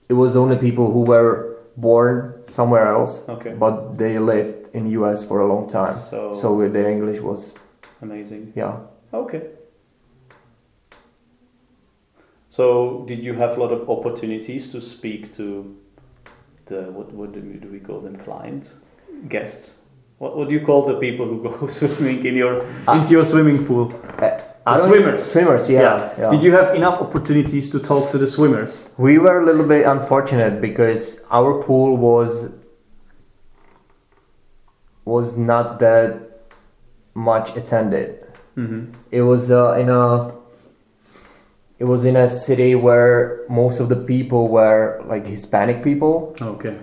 [0.10, 3.54] it was only people who were born somewhere else, Okay.
[3.56, 5.96] but they lived in US for a long time.
[6.12, 7.54] So, So their English was
[8.02, 8.52] amazing.
[8.60, 8.76] yeah.
[9.14, 9.55] Okay.
[12.56, 15.76] So, did you have a lot of opportunities to speak to
[16.68, 18.80] the what what do we, do we call them clients,
[19.28, 19.82] guests?
[20.20, 23.66] What, what do you call the people who go swimming in your into your swimming
[23.66, 23.90] pool?
[24.20, 25.32] Don't- swimmers.
[25.34, 26.30] Swimmers, yeah, yeah.
[26.30, 28.90] Did you have enough opportunities to talk to the swimmers?
[28.98, 32.56] We were a little bit unfortunate because our pool was
[35.04, 36.48] was not that
[37.14, 38.26] much attended.
[38.56, 38.94] Mm-hmm.
[39.12, 40.45] It was uh, in a
[41.80, 46.76] it was in a city where most of the people were like Hispanic people, Okay.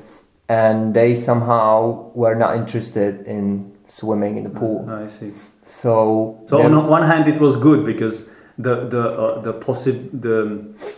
[0.48, 4.87] and they somehow were not interested in swimming in the pool.
[4.88, 5.33] I see.
[5.64, 8.28] So So on one hand, it was good because
[8.59, 10.37] the the uh, the possi- the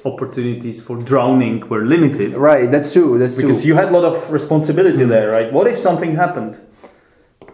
[0.04, 2.37] opportunities for drowning were limited.
[2.38, 3.18] right, that's true.
[3.18, 3.68] That's Because true.
[3.68, 5.09] you had a lot of responsibility Mm.
[5.09, 5.52] there, right?
[5.52, 6.59] What if something happened?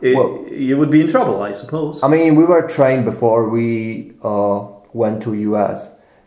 [0.03, 2.01] I- Well- you would be in trouble, I suppose.
[2.03, 4.59] I mean, we were trained before we uh,
[4.95, 5.79] went to US,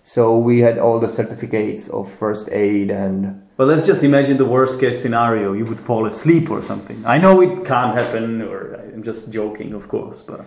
[0.03, 4.49] so we had all the certificates of first aid and Well, let's just imagine the
[4.57, 5.53] worst case scenario.
[5.53, 6.97] You would fall asleep or something.
[7.05, 8.57] I know it can't happen, or
[8.93, 10.21] I'm just joking, of course.
[10.29, 10.39] But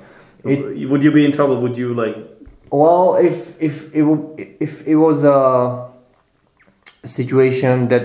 [0.44, 1.56] It- would you be in trouble?
[1.64, 2.16] Would you like?
[2.70, 3.36] Well, if
[3.68, 4.04] if it
[4.60, 5.38] if it was a
[7.04, 8.04] situation that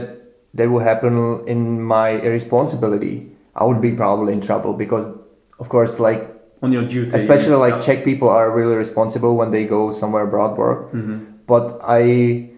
[0.53, 3.15] that would happen in my irresponsibility,
[3.55, 5.07] I would be probably in trouble because,
[5.59, 6.21] of course, like
[6.61, 7.79] On your duty, especially like yeah.
[7.85, 10.91] Czech people are really responsible when they go somewhere abroad work.
[10.93, 11.25] Mhm.
[11.47, 12.49] But I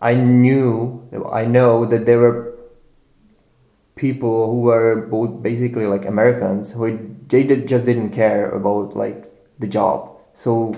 [0.00, 2.52] I knew I know that there were
[3.94, 9.32] people who were both basically like Americans who they did, just didn't care about like
[9.58, 10.18] the job.
[10.32, 10.74] So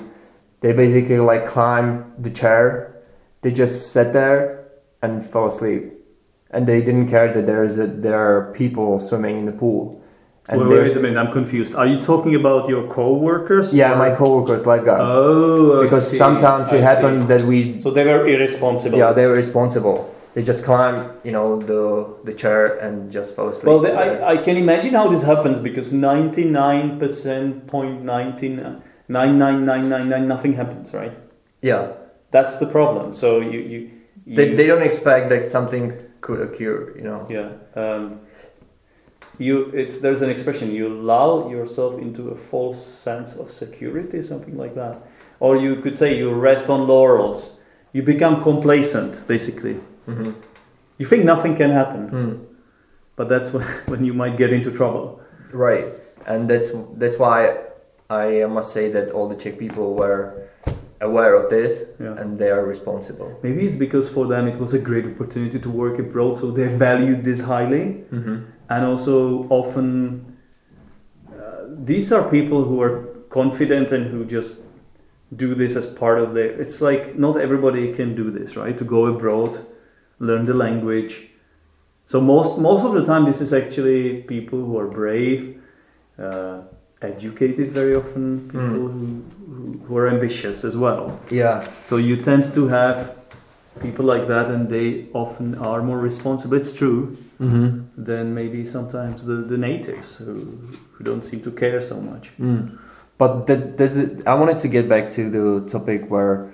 [0.61, 3.03] they basically like climbed the chair,
[3.42, 4.68] they just sat there
[5.03, 5.92] and fell asleep,
[6.51, 10.04] and they didn't care that there is a, there are people swimming in the pool.
[10.49, 11.75] And Wait, there's wait a minute, I'm confused.
[11.75, 13.73] Are you talking about your co-workers?
[13.73, 16.19] yeah, or- my coworkers lifeguards Oh, I because see.
[16.19, 16.85] sometimes I it see.
[16.85, 18.99] happened that we So they were irresponsible.
[18.99, 19.99] yeah they were responsible.
[20.35, 21.83] They just climbed you know the
[22.29, 23.67] the chair and just fell asleep.
[23.69, 28.57] Well, the, I, I can imagine how this happens because 99% point 19,
[29.09, 31.13] 99999 nothing happens, right?
[31.63, 31.93] yeah,
[32.31, 33.13] That's the problem.
[33.13, 33.79] So you, you,
[34.27, 36.93] you they, they don't expect that something could occur.
[36.99, 37.21] You know.
[37.31, 37.49] yeah.
[37.81, 38.21] Um,
[39.38, 40.73] you, it's there's an expression.
[40.73, 44.97] You lull yourself into a false sense of security, something like that,
[45.40, 47.62] or you could say you rest on laurels.
[47.92, 49.75] You become complacent, basically.
[50.09, 50.33] Mm-hmm.
[50.99, 52.33] You think nothing can happen, Hmm.
[53.16, 55.20] but that's when, when you might get into trouble.
[55.53, 55.87] Right,
[56.27, 57.59] and that's that's why
[58.11, 60.49] I must say that all the Czech people were
[61.01, 62.16] aware of this Yeah.
[62.20, 63.38] and they are responsible.
[63.42, 66.68] Maybe it's because for them it was a great opportunity to work abroad, so they
[66.68, 68.05] valued this highly.
[68.12, 68.37] Mm-hmm.
[68.68, 70.37] And also, often,
[71.29, 74.64] uh, these are people who are confident and who just
[75.35, 76.46] do this as part of their.
[76.46, 78.77] It's like not everybody can do this, right?
[78.79, 79.59] To go abroad,
[80.18, 81.29] learn the language.
[82.05, 85.61] So most most of the time, this is actually people who are brave,
[86.18, 86.61] uh,
[87.03, 87.68] educated.
[87.72, 91.18] Very often, people who, who who are ambitious as well.
[91.31, 93.16] Yeah, So you tend to have
[93.81, 96.57] people like that, and they often are more responsible.
[96.57, 98.03] It's true mm-hmm.
[98.03, 100.35] than maybe sometimes the, the natives who,
[100.93, 102.31] who don't seem to care so much.
[102.39, 102.79] Mm.
[103.19, 106.51] But that, that's the, I wanted to get back to the topic where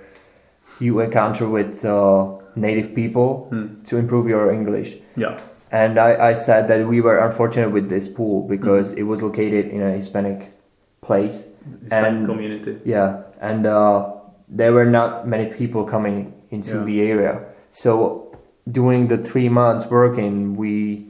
[0.79, 3.83] you encounter with uh, native people Hmm.
[3.85, 4.97] to improve your English.
[5.17, 5.39] Yeah.
[5.73, 9.67] And I, I said that we were unfortunate with this pool because it was located
[9.69, 10.51] in a Hispanic
[11.01, 11.47] place.
[11.83, 12.79] Hispanic And- community.
[12.85, 14.13] Yeah, and uh,
[14.49, 16.85] there were not many people coming into Yeah.
[16.85, 17.41] the area.
[17.71, 18.37] So
[18.71, 21.07] during the three months working, we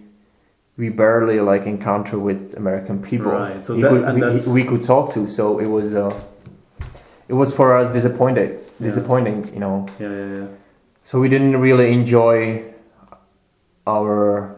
[0.77, 3.33] we barely like encounter with American people.
[3.33, 5.27] Right, so that- could- we, we could talk to.
[5.27, 6.13] So it was uh,
[7.29, 8.87] it was for us disappointed, Yeah.
[8.89, 9.87] disappointing, you know.
[9.99, 10.47] Yeah, yeah, yeah.
[11.05, 12.65] So we didn't really enjoy
[13.87, 14.57] our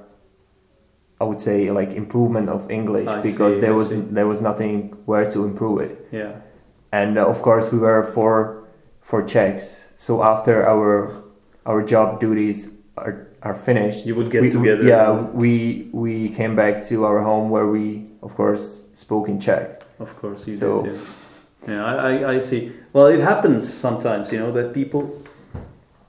[1.21, 4.01] I would say like improvement of English I because see, there I was see.
[4.01, 6.33] there was nothing where to improve it Yeah.
[6.93, 8.62] and uh, of course we were for
[9.03, 11.23] for checks so after our
[11.67, 14.85] our job duties are, are finished You would get we, together.
[14.85, 19.83] yeah we we came back to our home where we of course, spoke in Czech.
[19.99, 20.95] Of course, you So- did.
[21.67, 22.71] Yeah, yeah I, I, see.
[22.93, 25.11] Well, it happens sometimes, you know, that people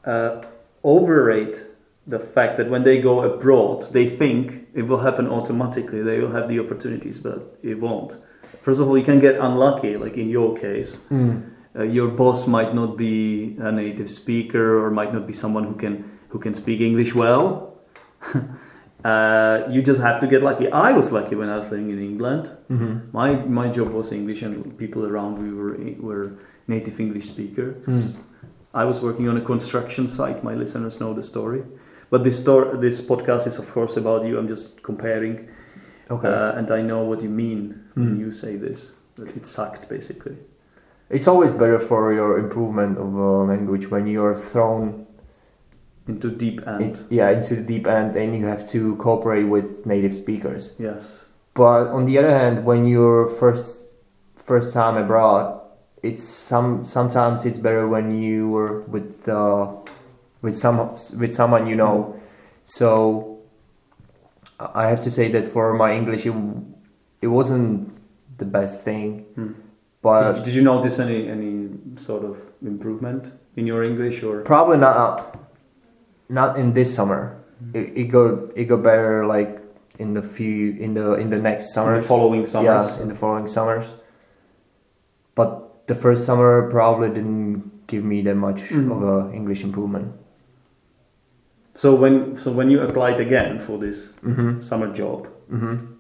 [0.06, 0.42] uh,
[0.84, 1.66] overrate
[2.06, 6.02] the fact that when they go abroad, they think it will happen automatically.
[6.04, 8.18] They will have the opportunities, but it won't.
[8.62, 11.06] First of all, you can get unlucky, like in your case.
[11.76, 15.76] Uh, your boss might not be a native speaker or might not be someone who
[15.76, 17.74] can who can speak English well.
[19.04, 20.72] uh, you just have to get lucky.
[20.72, 22.52] I was lucky when I was living in England.
[22.70, 23.10] Mm-hmm.
[23.12, 26.32] My my job was English, and people around me were were
[26.68, 28.20] native English speakers.
[28.74, 30.44] I was working on a construction site.
[30.44, 31.64] My listeners know the story,
[32.10, 34.38] but this story, this podcast is of course about you.
[34.40, 35.48] I'm just comparing,
[36.10, 36.28] Okay.
[36.28, 37.62] uh, and I know what you mean
[37.96, 38.20] when Hmm.
[38.22, 38.96] you say this.
[39.36, 40.38] It sucked basically.
[41.16, 45.06] It's always better for your improvement of a language when you're thrown
[46.08, 46.82] Into deep end.
[46.84, 50.76] it, yeah into the deep end and you have to cooperate with native speakers.
[50.80, 51.30] yes.
[51.56, 53.94] But on the other hand, when you're first
[54.36, 55.62] first time abroad,
[56.02, 59.68] it's some sometimes it's better when you were with uh,
[60.42, 60.78] with some
[61.22, 62.20] with someone you know.
[62.64, 63.40] So
[64.60, 66.34] I have to say that for my English, it,
[67.22, 67.94] it wasn't
[68.40, 69.54] the best thing, Hmm.
[70.04, 74.42] But did, did you notice any any sort of improvement in your English or?
[74.44, 75.20] Probably not up,
[76.30, 77.40] not in this summer.
[77.74, 79.58] It, it go it go better like
[79.98, 81.96] in the few in the in the next summer.
[81.96, 82.86] the following summers.
[82.98, 83.94] Yeah, in the following summers.
[85.36, 88.92] But the first summer probably didn't give me that much Mm.
[88.92, 90.14] of a English improvement.
[91.76, 94.60] So when so when you applied again for this Mm-hmm.
[94.60, 95.93] summer job, Mm-hmm.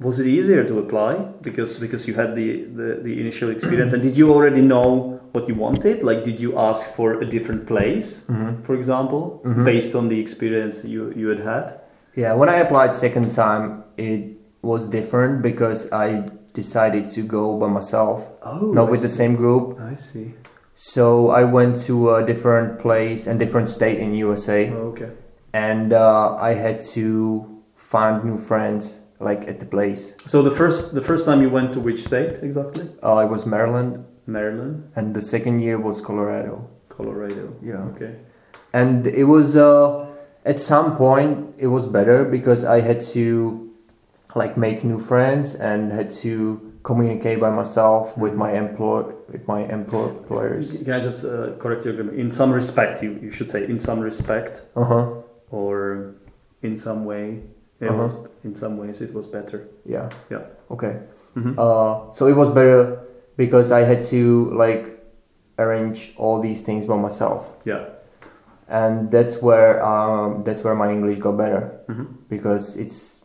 [0.00, 4.02] Was it easier to apply because because you had the, the, the initial experience and
[4.02, 6.02] did you already know what you wanted?
[6.02, 8.62] Like did you ask for a different place, Mm-hmm.
[8.62, 9.64] for example, Mhm.
[9.64, 11.80] based on the experience you, you had had?
[12.16, 14.22] Yeah, when I applied second time, it
[14.62, 19.78] was different because I decided to go by myself, Oh, not with the same group.
[19.80, 20.34] I see.
[20.76, 24.70] So I went to a different place and different state in USA.
[24.70, 25.10] okay.
[25.52, 27.44] and uh, I had to
[27.76, 30.02] find new friends like at the place.
[30.32, 32.84] So the first the first time you went to which state exactly?
[33.02, 36.54] Uh, it was Maryland, Maryland, and the second year was Colorado.
[36.96, 37.44] Colorado.
[37.70, 38.12] Yeah, Okay.
[38.72, 40.06] and it was uh,
[40.44, 43.26] at some point it was better because I had to
[44.42, 46.34] like make new friends and had to
[46.82, 50.66] communicate by myself with my employ with my employ- employers.
[50.86, 51.92] Can I just uh, correct you?
[52.22, 55.06] In some respect, you, you should say in some respect Uh huh.
[55.50, 56.14] or
[56.62, 57.26] in some way.
[57.80, 58.02] It Uh-huh.
[58.02, 58.12] was,
[58.44, 59.66] in some ways, it was better.
[59.84, 60.08] Yeah.
[60.30, 60.42] Yeah.
[60.70, 60.98] Okay.
[61.36, 61.54] Mhm.
[61.58, 62.98] Uh, so it was better
[63.36, 64.84] because I had to like
[65.58, 67.52] arrange all these things by myself.
[67.64, 67.84] Yeah.
[68.66, 72.06] and that's where um, that's where my English got better Mhm.
[72.30, 73.22] because it's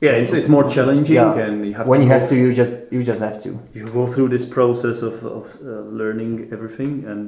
[0.00, 1.34] Yeah, it's, it's more challenging, Yeah.
[1.46, 4.06] and you have when you have to you just you just have to you go
[4.06, 5.68] through this process of, of uh,
[6.00, 7.20] learning everything, and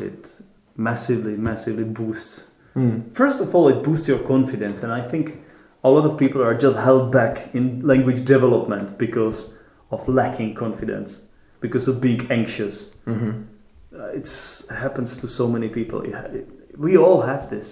[0.00, 0.40] it
[0.76, 2.34] massively, massively boosts.
[2.74, 3.02] mm.
[3.12, 5.26] First of all, it boosts your confidence, and I think
[5.86, 9.38] a lot of people are just held back in language development because
[9.90, 11.10] of lacking confidence,
[11.60, 12.76] because of being anxious.
[13.04, 13.30] hmm
[13.96, 15.98] Uh, it's happens to so many people.
[16.08, 16.46] It, it,
[16.86, 17.66] we all have this.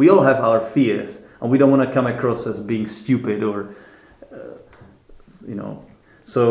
[0.00, 3.42] We all have our fears, and we don't want to come across as being stupid
[3.50, 3.58] or,
[4.32, 4.56] uh,
[5.50, 5.72] you know.
[6.34, 6.42] So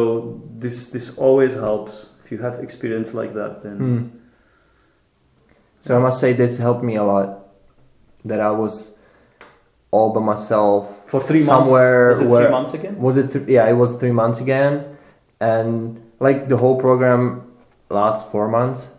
[0.62, 1.94] this this always helps.
[2.24, 4.02] If you have experience like that, then Mm.
[5.80, 7.30] so I must say this helped me a lot
[8.26, 8.97] that I was
[9.92, 12.20] all by myself for three somewhere months.
[12.20, 12.96] Was it where three months again?
[13.00, 14.98] was it th- yeah it was three months again
[15.40, 17.44] and like the whole program
[17.90, 18.92] lasts four months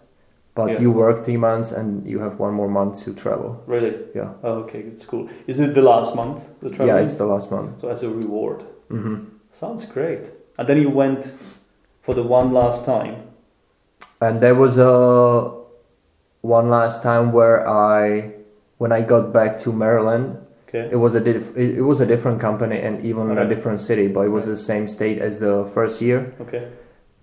[0.54, 0.80] but Yeah.
[0.82, 3.94] you work three months and you have one more month to travel Really?
[4.14, 5.28] yeah Oh, okay, that's cool.
[5.46, 6.38] Is it the last month?
[6.60, 6.86] The travel?
[6.88, 8.64] yeah it's the last month so as a reward.
[8.88, 9.16] hmm
[9.52, 10.24] Sounds great.
[10.58, 11.32] And then you went
[12.02, 13.14] for the one last time.
[14.20, 14.92] and there was a
[16.40, 18.32] one last time where I
[18.78, 20.38] when I got back to Maryland
[20.68, 20.88] Okay.
[20.92, 23.40] it was a diff- it, was a different company and even Okay.
[23.42, 26.68] a different city but it was the same state as the first year Okay.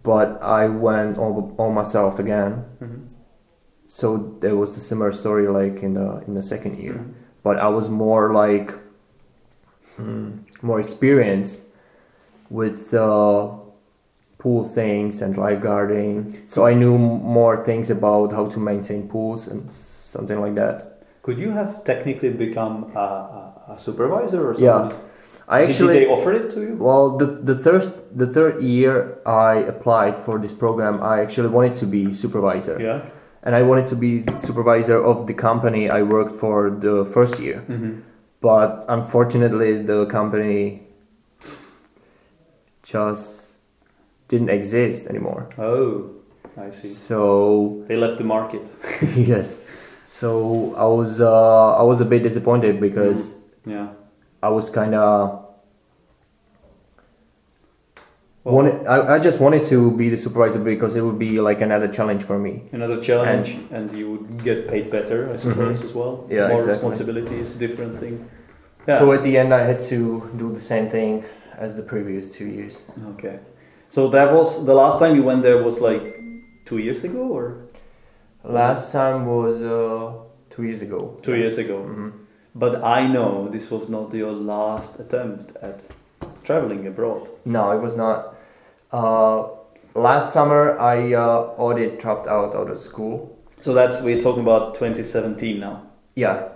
[0.02, 3.02] but I went all, all myself again Mhm.
[3.86, 4.08] so
[4.40, 7.14] there was the similar story like in the in the second year Mhm.
[7.44, 8.74] but I was more like
[10.00, 11.62] mm, more experienced
[12.50, 13.50] with uh,
[14.38, 19.72] pool things and lifeguarding so I knew more things about how to maintain pools and
[19.72, 20.95] something like that
[21.26, 24.96] Could you have technically become a, a, supervisor or something?
[24.96, 25.04] Yeah.
[25.48, 26.76] I actually did they offer it to you?
[26.76, 27.82] Well, the the third
[28.14, 33.02] the third year I applied for this program, I actually wanted to be supervisor, Yeah.
[33.42, 37.64] and I wanted to be supervisor of the company I worked for the first year.
[37.68, 37.94] Mm-hmm.
[38.40, 40.84] But unfortunately, the company
[42.84, 43.58] just
[44.28, 45.50] didn't exist anymore.
[45.58, 46.12] Oh,
[46.56, 46.88] I see.
[46.88, 48.72] So They left the market.
[49.34, 49.60] yes,
[50.06, 53.36] so I was uh, I was a bit disappointed because
[53.66, 53.88] Yeah.
[54.42, 55.42] I was kind of
[58.44, 61.62] Well, wanted I, I just wanted to be the supervisor because it would be like
[61.62, 62.62] another challenge for me.
[62.72, 66.18] Another challenge, and, you would get paid better, I suppose, as well.
[66.18, 66.32] Mm-hmm.
[66.32, 66.74] Yeah, More exactly.
[66.74, 68.30] responsibilities, different thing.
[68.88, 69.00] Yeah.
[69.00, 71.26] So at the end, I had to do the same thing
[71.58, 72.84] as the previous two years.
[73.14, 73.40] okay.
[73.88, 76.04] So that was the last time you went there was like
[76.66, 77.65] two years ago, or
[78.48, 80.14] Last time was uh,
[80.50, 81.18] two years ago.
[81.22, 81.82] two years ago.
[81.84, 82.10] hmm
[82.54, 85.88] But I know this was not your last attempt at
[86.44, 87.30] traveling abroad.
[87.44, 88.36] No, it was not.
[88.94, 89.48] Uh,
[89.94, 93.38] last summer, I uh, already dropped out of school.
[93.62, 95.84] So that's we're talking about 2017 now.
[96.16, 96.50] Yeah,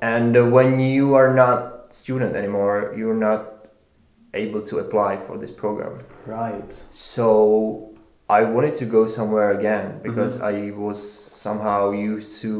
[0.00, 3.68] and uh, when you are not student anymore, you're not
[4.34, 5.98] able to apply for this program.
[6.26, 6.72] Right.
[6.72, 7.94] So
[8.28, 10.98] I wanted to go somewhere again because I was
[11.46, 11.78] somehow
[12.12, 12.52] used to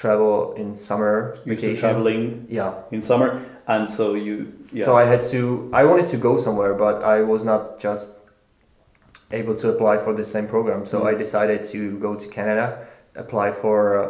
[0.00, 1.12] travel in summer
[1.52, 2.22] Used to traveling
[2.58, 2.72] Yeah.
[2.94, 3.28] in summer,
[3.72, 4.34] and so you
[4.72, 4.84] yeah.
[4.86, 5.40] So I had to.
[5.80, 8.04] I wanted to go somewhere, but I was not just
[9.40, 10.80] able to apply for the same program.
[10.92, 11.18] So I Mhm.
[11.24, 12.66] decided to go to Canada,
[13.24, 14.06] apply for uh,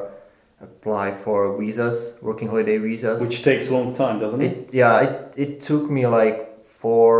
[0.68, 1.96] apply for visas,
[2.28, 3.18] working holiday visas.
[3.24, 4.52] which takes a long time, doesn't it?
[4.52, 5.12] it yeah it
[5.44, 6.38] it took me like
[6.82, 7.16] four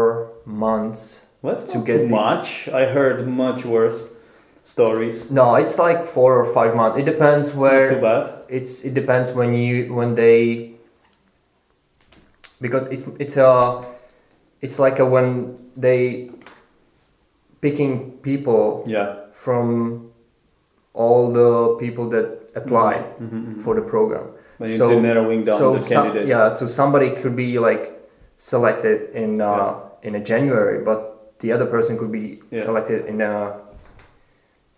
[0.64, 1.03] months.
[1.43, 2.49] Well, that's to get too much.
[2.80, 3.99] I heard much worse
[4.62, 5.30] stories.
[5.30, 6.98] No, it's like four or five months.
[6.98, 7.86] It depends It's where.
[7.86, 8.24] not too bad.
[8.48, 10.74] it's it depends when you when they
[12.61, 13.84] because it's it's a
[14.61, 16.30] it's like a when they
[17.61, 19.16] picking people Yeah.
[19.32, 20.11] from
[20.94, 23.61] all the people that apply Mm-hmm.
[23.61, 24.26] for the program
[24.61, 26.28] you So- narrowing down so the some, candidates.
[26.28, 27.96] yeah so somebody could be like
[28.36, 30.08] selected in uh, Yeah.
[30.08, 30.98] in a January but
[31.40, 32.64] the other person could be Yeah.
[32.64, 33.56] selected in a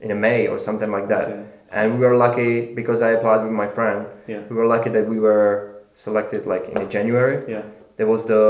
[0.02, 1.44] in May or something like that Okay.
[1.72, 4.06] and we were lucky because I applied with my friend.
[4.26, 4.42] Yeah.
[4.50, 7.38] We were lucky that we were selected like in January.
[7.48, 7.62] Yeah.
[7.98, 8.42] It was the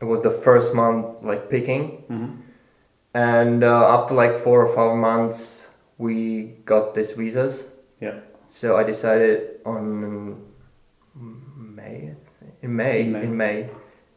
[0.00, 2.30] it was the first month like picking, Mhm.
[3.14, 7.74] and uh, after like four or five months, we got these visas.
[8.00, 8.16] Yeah.
[8.48, 9.84] So I decided on
[11.76, 12.14] May,
[12.62, 13.22] in May, In May.
[13.24, 13.68] in May,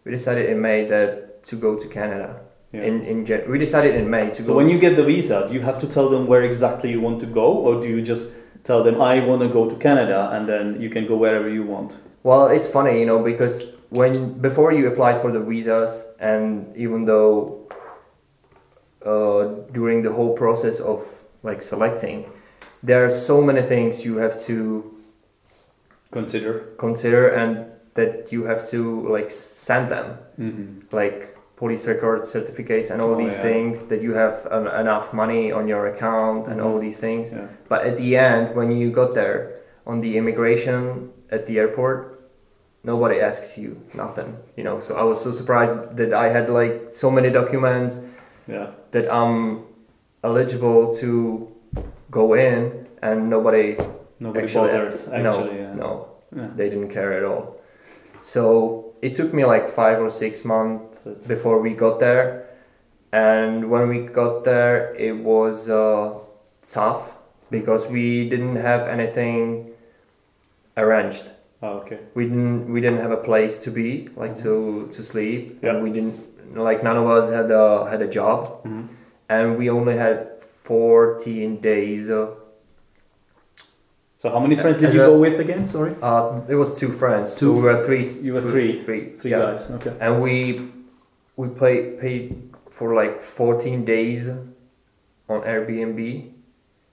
[0.05, 2.39] we decided in May that to go to Canada.
[2.73, 2.81] Yeah.
[2.89, 4.53] In in Jan- we decided in May to So go.
[4.55, 7.19] when you get the visa, do you have to tell them where exactly you want
[7.19, 10.47] to go, or do you just tell them I want to go to Canada, and
[10.47, 11.97] then you can go wherever you want?
[12.23, 17.05] Well, it's funny, you know, because when before you apply for the visas, and even
[17.05, 17.67] though
[19.05, 20.99] uh, during the whole process of
[21.43, 22.25] like selecting,
[22.81, 24.89] there are so many things you have to
[26.11, 26.53] Consider.
[26.77, 27.65] consider and
[27.95, 30.95] that you have to like send them, Mm-hmm.
[30.95, 33.47] like police record certificates and all Oh, these yeah.
[33.49, 36.81] things that you have en- enough money on your account and all Mhm.
[36.85, 37.25] these things.
[37.31, 37.47] Yeah.
[37.71, 39.37] But at the end, when you got there
[39.91, 40.77] on the immigration
[41.35, 41.97] at the airport,
[42.91, 43.69] nobody asks you
[44.03, 44.29] nothing.
[44.57, 47.93] You know, so I was so surprised that I had like so many documents
[48.55, 48.67] Yeah.
[48.95, 49.37] that I'm
[50.29, 51.09] eligible to
[52.19, 52.59] go in,
[53.07, 53.67] and nobody
[54.25, 54.93] Nobody actually bothered.
[54.93, 55.73] Actually, no, yeah.
[55.83, 55.91] no,
[56.57, 57.45] they didn't care at all.
[58.33, 58.43] So
[59.05, 62.45] it took me like five or six months It's- before we got there,
[63.11, 66.13] and when we got there, it was uh,
[66.71, 67.11] tough
[67.51, 69.71] because we didn't have anything
[70.77, 71.25] arranged.
[71.61, 71.99] oh, okay.
[72.15, 75.69] We didn't we didn't have a place to be like to to sleep, Yeah.
[75.75, 76.15] and we didn't
[76.55, 78.87] like none of us had a had a job, Mhm.
[79.29, 80.17] and we only had
[80.63, 82.09] fourteen days.
[82.09, 82.27] Uh,
[84.17, 85.65] So how many friends did you a- go with again?
[85.65, 85.93] Sorry.
[86.01, 87.35] uh, it was two friends.
[87.35, 88.05] Two- So we were three.
[88.25, 88.81] you were three.
[88.85, 89.03] Three.
[89.19, 89.39] Three yeah.
[89.51, 89.69] guys.
[89.71, 89.91] Okay.
[89.99, 90.33] and we
[91.35, 94.27] we pay, paid for like 14 days
[95.29, 96.29] on airbnb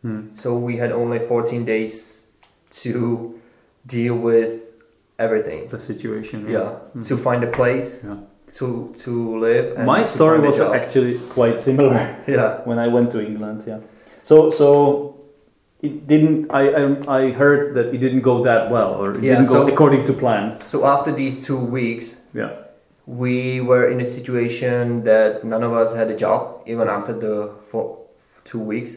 [0.03, 0.21] Hmm.
[0.35, 2.23] so we had only 14 days
[2.83, 3.39] to
[3.87, 4.53] deal with
[5.19, 6.49] everything The situation.
[6.49, 7.07] yeah Mhm.
[7.09, 8.17] to find a place Yeah.
[8.59, 8.67] to
[9.05, 12.17] to live and My story was actually quite similar.
[12.27, 13.65] yeah when I went to England.
[13.67, 13.81] Yeah.
[14.23, 14.69] So so
[15.83, 16.49] it didn't.
[16.51, 16.83] I I,
[17.21, 20.05] I heard that it didn't go that well, or it Yeah, didn't go so- according
[20.09, 20.57] to plan.
[20.67, 22.51] so after these two weeks Yeah.
[23.07, 27.53] We were in a situation that none of us had a job even after the
[27.71, 27.99] four,
[28.45, 28.97] two weeks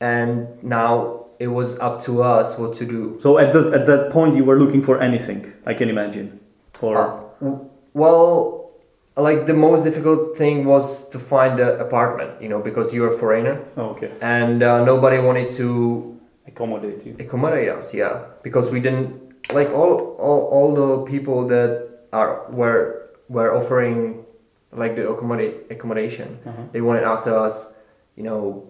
[0.00, 4.10] and now it was up to us what to do So at that at that
[4.10, 5.52] point, you were looking for anything.
[5.66, 6.40] I can imagine.
[6.80, 6.96] Or
[7.40, 7.58] Uh,
[7.92, 8.72] well,
[9.16, 13.18] like the most difficult thing was to find an apartment, you know, because you're a
[13.18, 17.16] foreigner oh, okay, and uh, nobody wanted to accommodate you.
[17.18, 17.94] accommodate us.
[17.94, 19.12] Yeah, because we didn't
[19.52, 21.70] like all all, all the people that
[22.12, 22.95] are were
[23.28, 24.24] were offering
[24.72, 26.38] like the accommodate accommodation.
[26.46, 26.62] Uh-huh.
[26.72, 27.74] They wanted after us,
[28.16, 28.66] you know,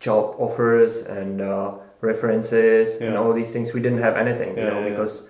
[0.00, 3.72] job offers and uh, references and all these things.
[3.72, 4.88] We didn't have anything, you know, yeah, yeah.
[4.90, 5.28] because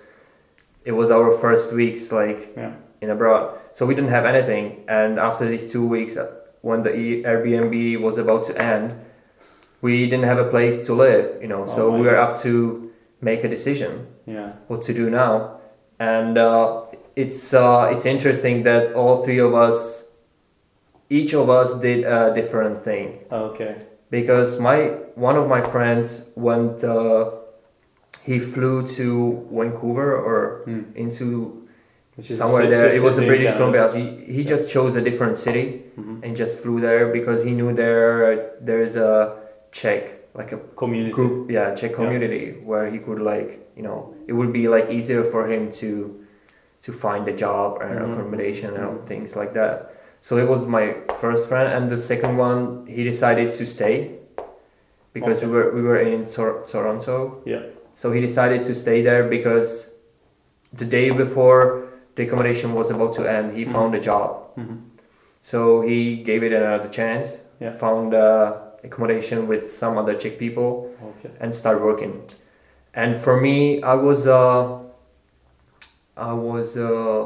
[0.85, 2.73] it was our first weeks like Yeah.
[3.01, 3.57] in abroad.
[3.73, 4.83] So we didn't have anything.
[4.87, 6.31] And after these two weeks, uh,
[6.61, 6.89] when the
[7.23, 8.93] Airbnb was about to end,
[9.81, 11.63] we didn't have a place to live, you know.
[11.63, 12.31] Oh so we were God.
[12.35, 12.91] up to
[13.21, 14.53] make a decision Yeah.
[14.67, 15.59] what to do now.
[15.99, 16.81] And uh,
[17.15, 20.11] it's uh, it's interesting that all three of us,
[21.09, 23.19] each of us did a different thing.
[23.31, 23.77] Okay.
[24.09, 24.77] Because my
[25.15, 27.31] one of my friends went, uh,
[28.23, 30.81] he flew to Vancouver or Hmm.
[30.95, 31.59] into
[32.15, 32.93] Which is somewhere there.
[32.93, 33.81] It was the British Canada.
[33.81, 34.25] Columbia.
[34.27, 35.65] He, he just chose a different city
[35.97, 36.23] Mhm.
[36.23, 39.37] and just flew there because he knew there there's a
[39.71, 40.03] Czech
[40.35, 41.11] like a Community.
[41.11, 45.23] group yeah Czech community where he could like you know it would be like easier
[45.23, 45.89] for him to
[46.83, 48.13] to find a job and Mhm.
[48.13, 49.05] accommodation and Mhm.
[49.07, 49.75] things like that.
[50.21, 50.85] So it was my
[51.21, 53.95] first friend, and the second one he decided to stay
[55.13, 55.47] because Okay.
[55.47, 57.15] we were we were in Tor- Toronto.
[57.45, 57.63] Yeah.
[57.95, 59.67] So he decided to stay there because
[60.81, 61.83] the day before
[62.15, 63.73] the accommodation was about to end, he Mhm.
[63.73, 64.29] found a job.
[64.57, 64.77] Mhm.
[65.41, 67.27] So he gave it another chance.
[67.59, 67.71] Yeah.
[67.77, 68.13] Found
[68.83, 71.31] accommodation with some other Czech people Okay.
[71.39, 72.13] and start working.
[72.93, 74.79] And for me, I was uh,
[76.15, 77.25] I was uh,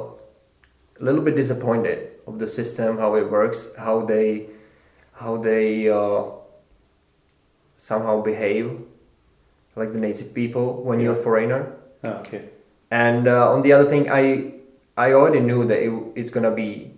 [0.99, 4.47] a little bit disappointed of the system, how it works, how they
[5.13, 6.23] how they uh,
[7.77, 8.81] somehow behave
[9.75, 11.73] like the native people when you're a foreigner.
[12.05, 12.49] Ah, okay.
[12.89, 14.53] And uh, on the other thing, I
[14.97, 16.91] I already knew that it, it's gonna be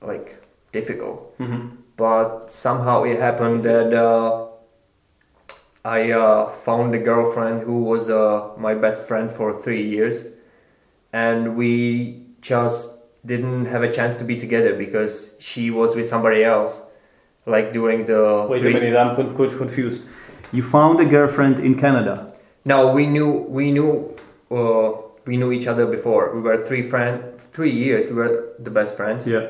[0.00, 0.38] like
[0.72, 1.76] difficult Mhm.
[1.96, 4.48] but somehow it happened that uh,
[5.84, 10.28] I uh, found a girlfriend who was uh, my best friend for three years,
[11.12, 16.42] and we just didn't have a chance to be together because she was with somebody
[16.44, 16.82] else.
[17.46, 20.08] Like during the Wait three- a minute, I'm con- con- confused.
[20.52, 22.32] You found a girlfriend in Canada.
[22.64, 24.16] No, we knew we knew
[24.50, 24.92] uh,
[25.26, 26.34] we knew each other before.
[26.34, 28.06] We were three friend, three years.
[28.06, 29.46] We were the best friends, Yeah.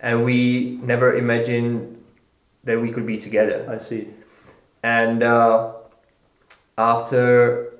[0.00, 1.98] and we never imagined
[2.64, 3.66] that we could be together.
[3.68, 4.08] I see.
[4.82, 5.72] and uh,
[6.78, 7.72] after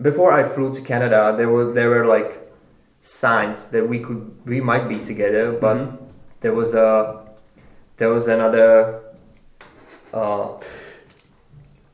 [0.00, 2.30] before I flew to Canada, there were there were like
[3.00, 5.96] signs that we could we might be together, but Mhm.
[6.40, 7.20] there was a
[7.98, 9.00] there was another
[10.14, 10.48] uh,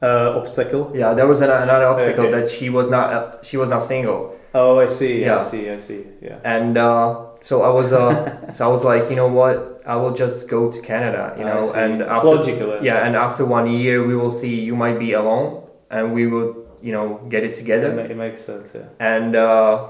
[0.02, 0.90] Uh, obstacle.
[0.94, 2.40] yeah there was an, another obstacle Okay.
[2.40, 5.26] that she was not uh, she was not single, Oh, I see.
[5.28, 5.70] I see.
[5.70, 6.04] I see.
[6.22, 6.36] Yeah.
[6.44, 10.12] and uh, so I was uh, so I was like you know what I will
[10.12, 12.72] just go to Canada you know and it's after logical.
[12.74, 12.78] eh?
[12.88, 16.65] yeah and after one year we will see you might be alone and we will
[16.86, 18.68] you know get it together it makes sense.
[18.76, 18.86] Yeah.
[19.14, 19.88] and uh,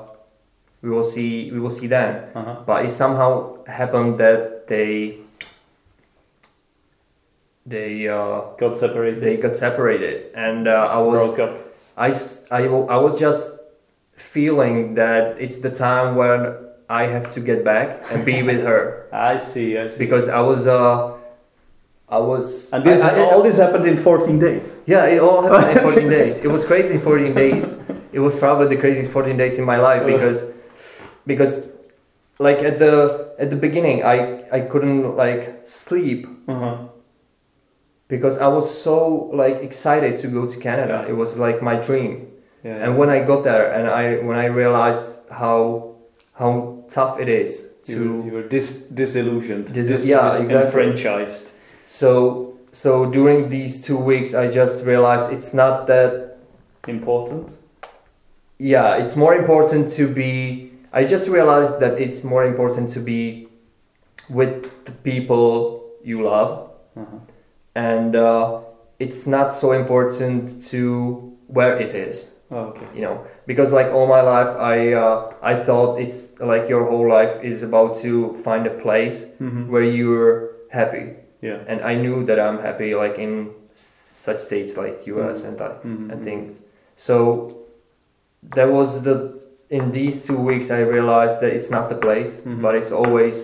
[0.82, 2.56] we will see we will see then Uh-huh.
[2.68, 3.30] but it somehow
[3.80, 5.18] happened that they
[7.66, 9.20] they uh, Got separated.
[9.22, 11.54] they got separated and uh, I was broke up.
[11.96, 12.08] I,
[12.50, 13.58] I, I was just
[14.14, 16.54] feeling that it's the time when
[16.88, 19.76] I have to get back and be with her I see.
[19.78, 20.04] I see.
[20.04, 21.15] because I was uh,
[22.08, 24.76] I was and this I- I- all this happened in 14 days.
[24.86, 26.44] Yeah, it all happened in 14 days.
[26.44, 27.80] It was crazy 14 days.
[28.12, 30.52] It was probably the craziest 14 days in my life because
[31.26, 31.70] because
[32.38, 36.76] like at the at the beginning I I couldn't like sleep Uh-huh.
[38.08, 41.04] because I was so like excited to go to Canada.
[41.08, 42.28] It was like my dream.
[42.62, 42.82] Yeah.
[42.84, 45.94] And when I got there and I when I realized how
[46.38, 47.50] how tough it is
[47.86, 51.52] to you, were- you were dis- disillusioned, Dis- dis- yeah, disenfranchised.
[51.86, 56.36] So so during these 2 weeks I just realized it's not that
[56.88, 57.56] Important.
[58.58, 63.48] yeah it's more important to be i just realized that it's more important to be
[64.30, 67.18] with the people you love Uh-huh.
[67.74, 68.60] and uh,
[68.98, 70.80] it's not so important to
[71.48, 72.86] where it is Oh, okay.
[72.94, 77.08] you know because like all my life i uh, i thought it's like your whole
[77.18, 79.68] life is about to find a place Mhm.
[79.68, 80.32] where you're
[80.70, 81.06] happy
[81.42, 81.58] Yeah.
[81.68, 86.12] and i knew that i'm happy like in such states like us and I, Mhm.
[86.12, 86.56] I think
[86.96, 87.48] so.
[88.54, 89.16] that was the
[89.70, 92.62] in these two weeks I realized that it's not the place, Mhm.
[92.62, 93.36] but it's always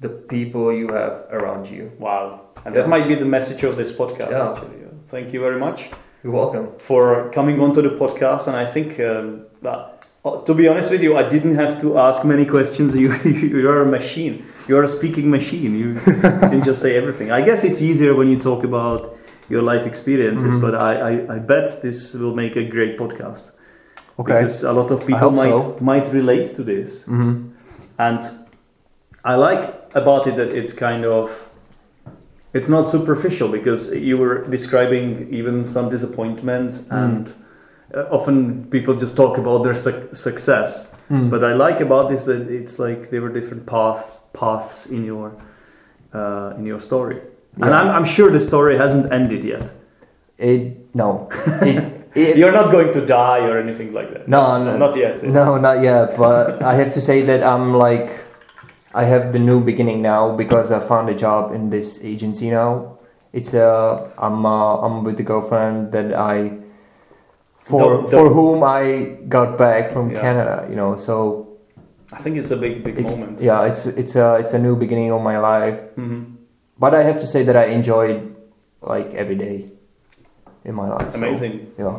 [0.00, 1.84] the people you have around you.
[1.98, 2.40] Wow.
[2.64, 2.82] And Yeah.
[2.82, 4.50] that might be the message of this podcast, Yeah.
[4.50, 4.78] actually.
[5.14, 5.78] Thank you very much
[6.24, 6.66] You're welcome.
[6.78, 8.42] for coming onto the podcast.
[8.48, 9.26] And I think, um,
[9.62, 9.78] that,
[10.24, 12.96] uh, to be honest with you, I didn't have to ask many questions.
[13.02, 14.34] You, you are a machine.
[14.68, 15.74] You are a speaking machine.
[15.74, 15.94] You
[16.50, 17.30] can just say everything.
[17.32, 19.16] I guess it's easier when you talk about
[19.48, 20.60] your life experiences, Mhm.
[20.60, 23.50] but I, I, I bet this will make a great podcast.
[24.18, 24.32] Okay.
[24.34, 25.76] Because a lot of people might, so.
[25.80, 27.04] might relate to this.
[27.08, 27.48] Mm-hmm.
[27.98, 28.20] And
[29.24, 31.48] I like about it that it's kind of
[32.54, 36.94] it's not superficial because you were describing even some disappointments Hmm.
[36.94, 37.34] and
[37.94, 41.28] uh, often people just talk about their suc success Mm.
[41.28, 45.32] but i like about this that it's like there were different paths paths in your
[46.14, 47.18] uh, in your story
[47.60, 49.72] and I'm, I'm sure the story hasn't ended yet
[50.38, 51.28] It no.
[51.62, 51.78] It,
[52.14, 55.58] it, you're not going to die or anything like that no, no, not yet No,
[55.58, 56.16] not yet.
[56.16, 58.08] But I have to say that I'm like,
[58.94, 62.98] I have the new beginning now because I found a job in this agency now.
[63.32, 63.68] It's a
[64.18, 66.36] I'm uh, I'm with the girlfriend that I
[67.68, 68.82] for Don't- for whom I
[69.36, 70.20] got back from Yeah.
[70.24, 70.56] Canada.
[70.70, 71.16] You know, so
[72.16, 74.74] i think it's a big big it's moment yeah, it's it's a it's a new
[74.84, 75.78] beginning of my life.
[76.00, 76.20] hmm
[76.82, 78.18] But I have to say that I enjoyed
[78.92, 79.56] like every day
[80.68, 81.08] in my life.
[81.12, 81.96] so, amazing yeah,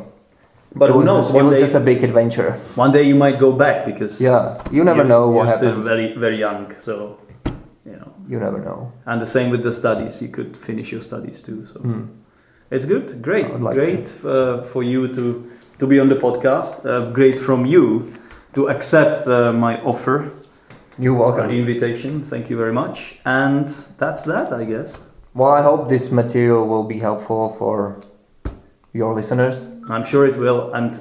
[0.82, 2.50] but it who was, knows it one was day just a big adventure.
[2.84, 4.44] one day you might go back because Yeah,
[4.76, 5.88] you never know you're what still happens.
[5.94, 6.94] very very young so
[7.90, 8.80] you know You never know.
[9.10, 12.06] and the same with the studies you could finish your studies too so Mm.
[12.74, 13.22] It's good.
[13.22, 13.48] Great.
[13.60, 15.24] Like great uh, for you to
[15.80, 16.86] to be on the podcast.
[16.86, 18.12] Uh, great from you
[18.54, 20.32] to accept uh, my offer.
[21.00, 21.50] You're welcome.
[21.50, 22.24] invitation.
[22.24, 23.20] Thank you very much.
[23.26, 23.68] And
[23.98, 25.00] that's that i guess.
[25.34, 28.00] Well, I hope this material will be helpful for
[28.94, 29.66] your listeners.
[29.90, 30.72] i'm sure it will.
[30.74, 31.00] And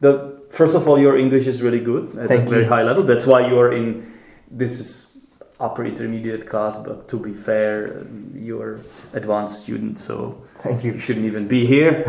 [0.00, 0.12] the
[0.50, 2.68] first of all your english is really good at Thank a very you.
[2.68, 3.04] high level.
[3.04, 4.02] That's why you're in
[4.50, 5.13] this is
[5.60, 8.80] upper intermediate class but to be fair you're
[9.12, 10.98] advanced student so Thank you you.
[10.98, 12.04] shouldn't even be here.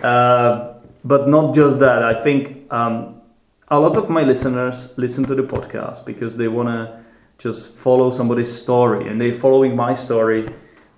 [0.02, 0.74] uh,
[1.04, 2.02] but not just that.
[2.02, 3.20] I think um,
[3.68, 6.98] a lot of my listeners listen to the podcast because they want to
[7.38, 10.48] just follow somebody's story, and they're following my story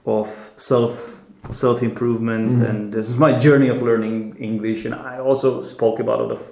[0.07, 2.69] of self self improvement, Mhm.
[2.71, 4.85] and this is my journey of learning English.
[4.85, 6.43] And I also spoke about a lot of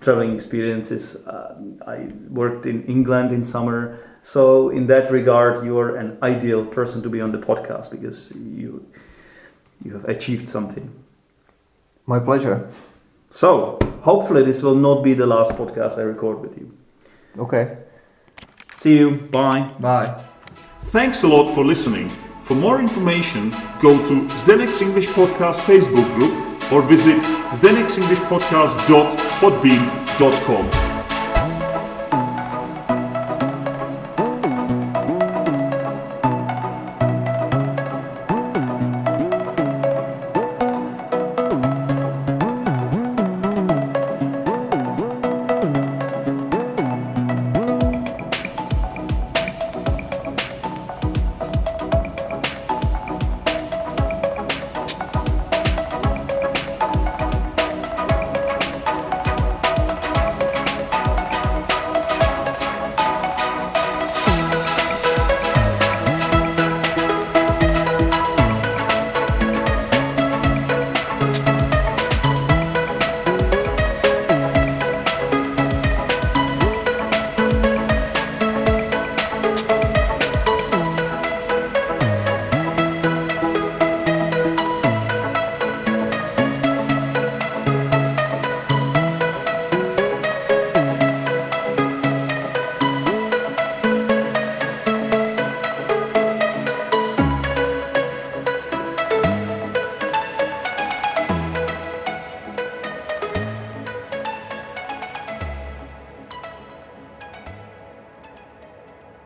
[0.00, 1.16] traveling experiences.
[1.26, 3.98] Uh, I worked in England in summer.
[4.22, 8.86] So in that regard, you're an ideal person to be on the podcast because you
[9.84, 10.90] you have achieved something.
[12.06, 12.68] My pleasure.
[13.30, 16.72] So, hopefully, this will not be the last podcast I record with you.
[17.38, 17.76] Okay.
[18.74, 19.10] See you.
[19.10, 19.70] Bye.
[19.78, 20.24] Bye.
[20.84, 22.10] Thanks a lot for listening.
[22.42, 27.22] For more information, go to Zdenek's English Podcast Facebook group or visit
[29.40, 30.87] zdenek'senglishpodcast.podbean.com.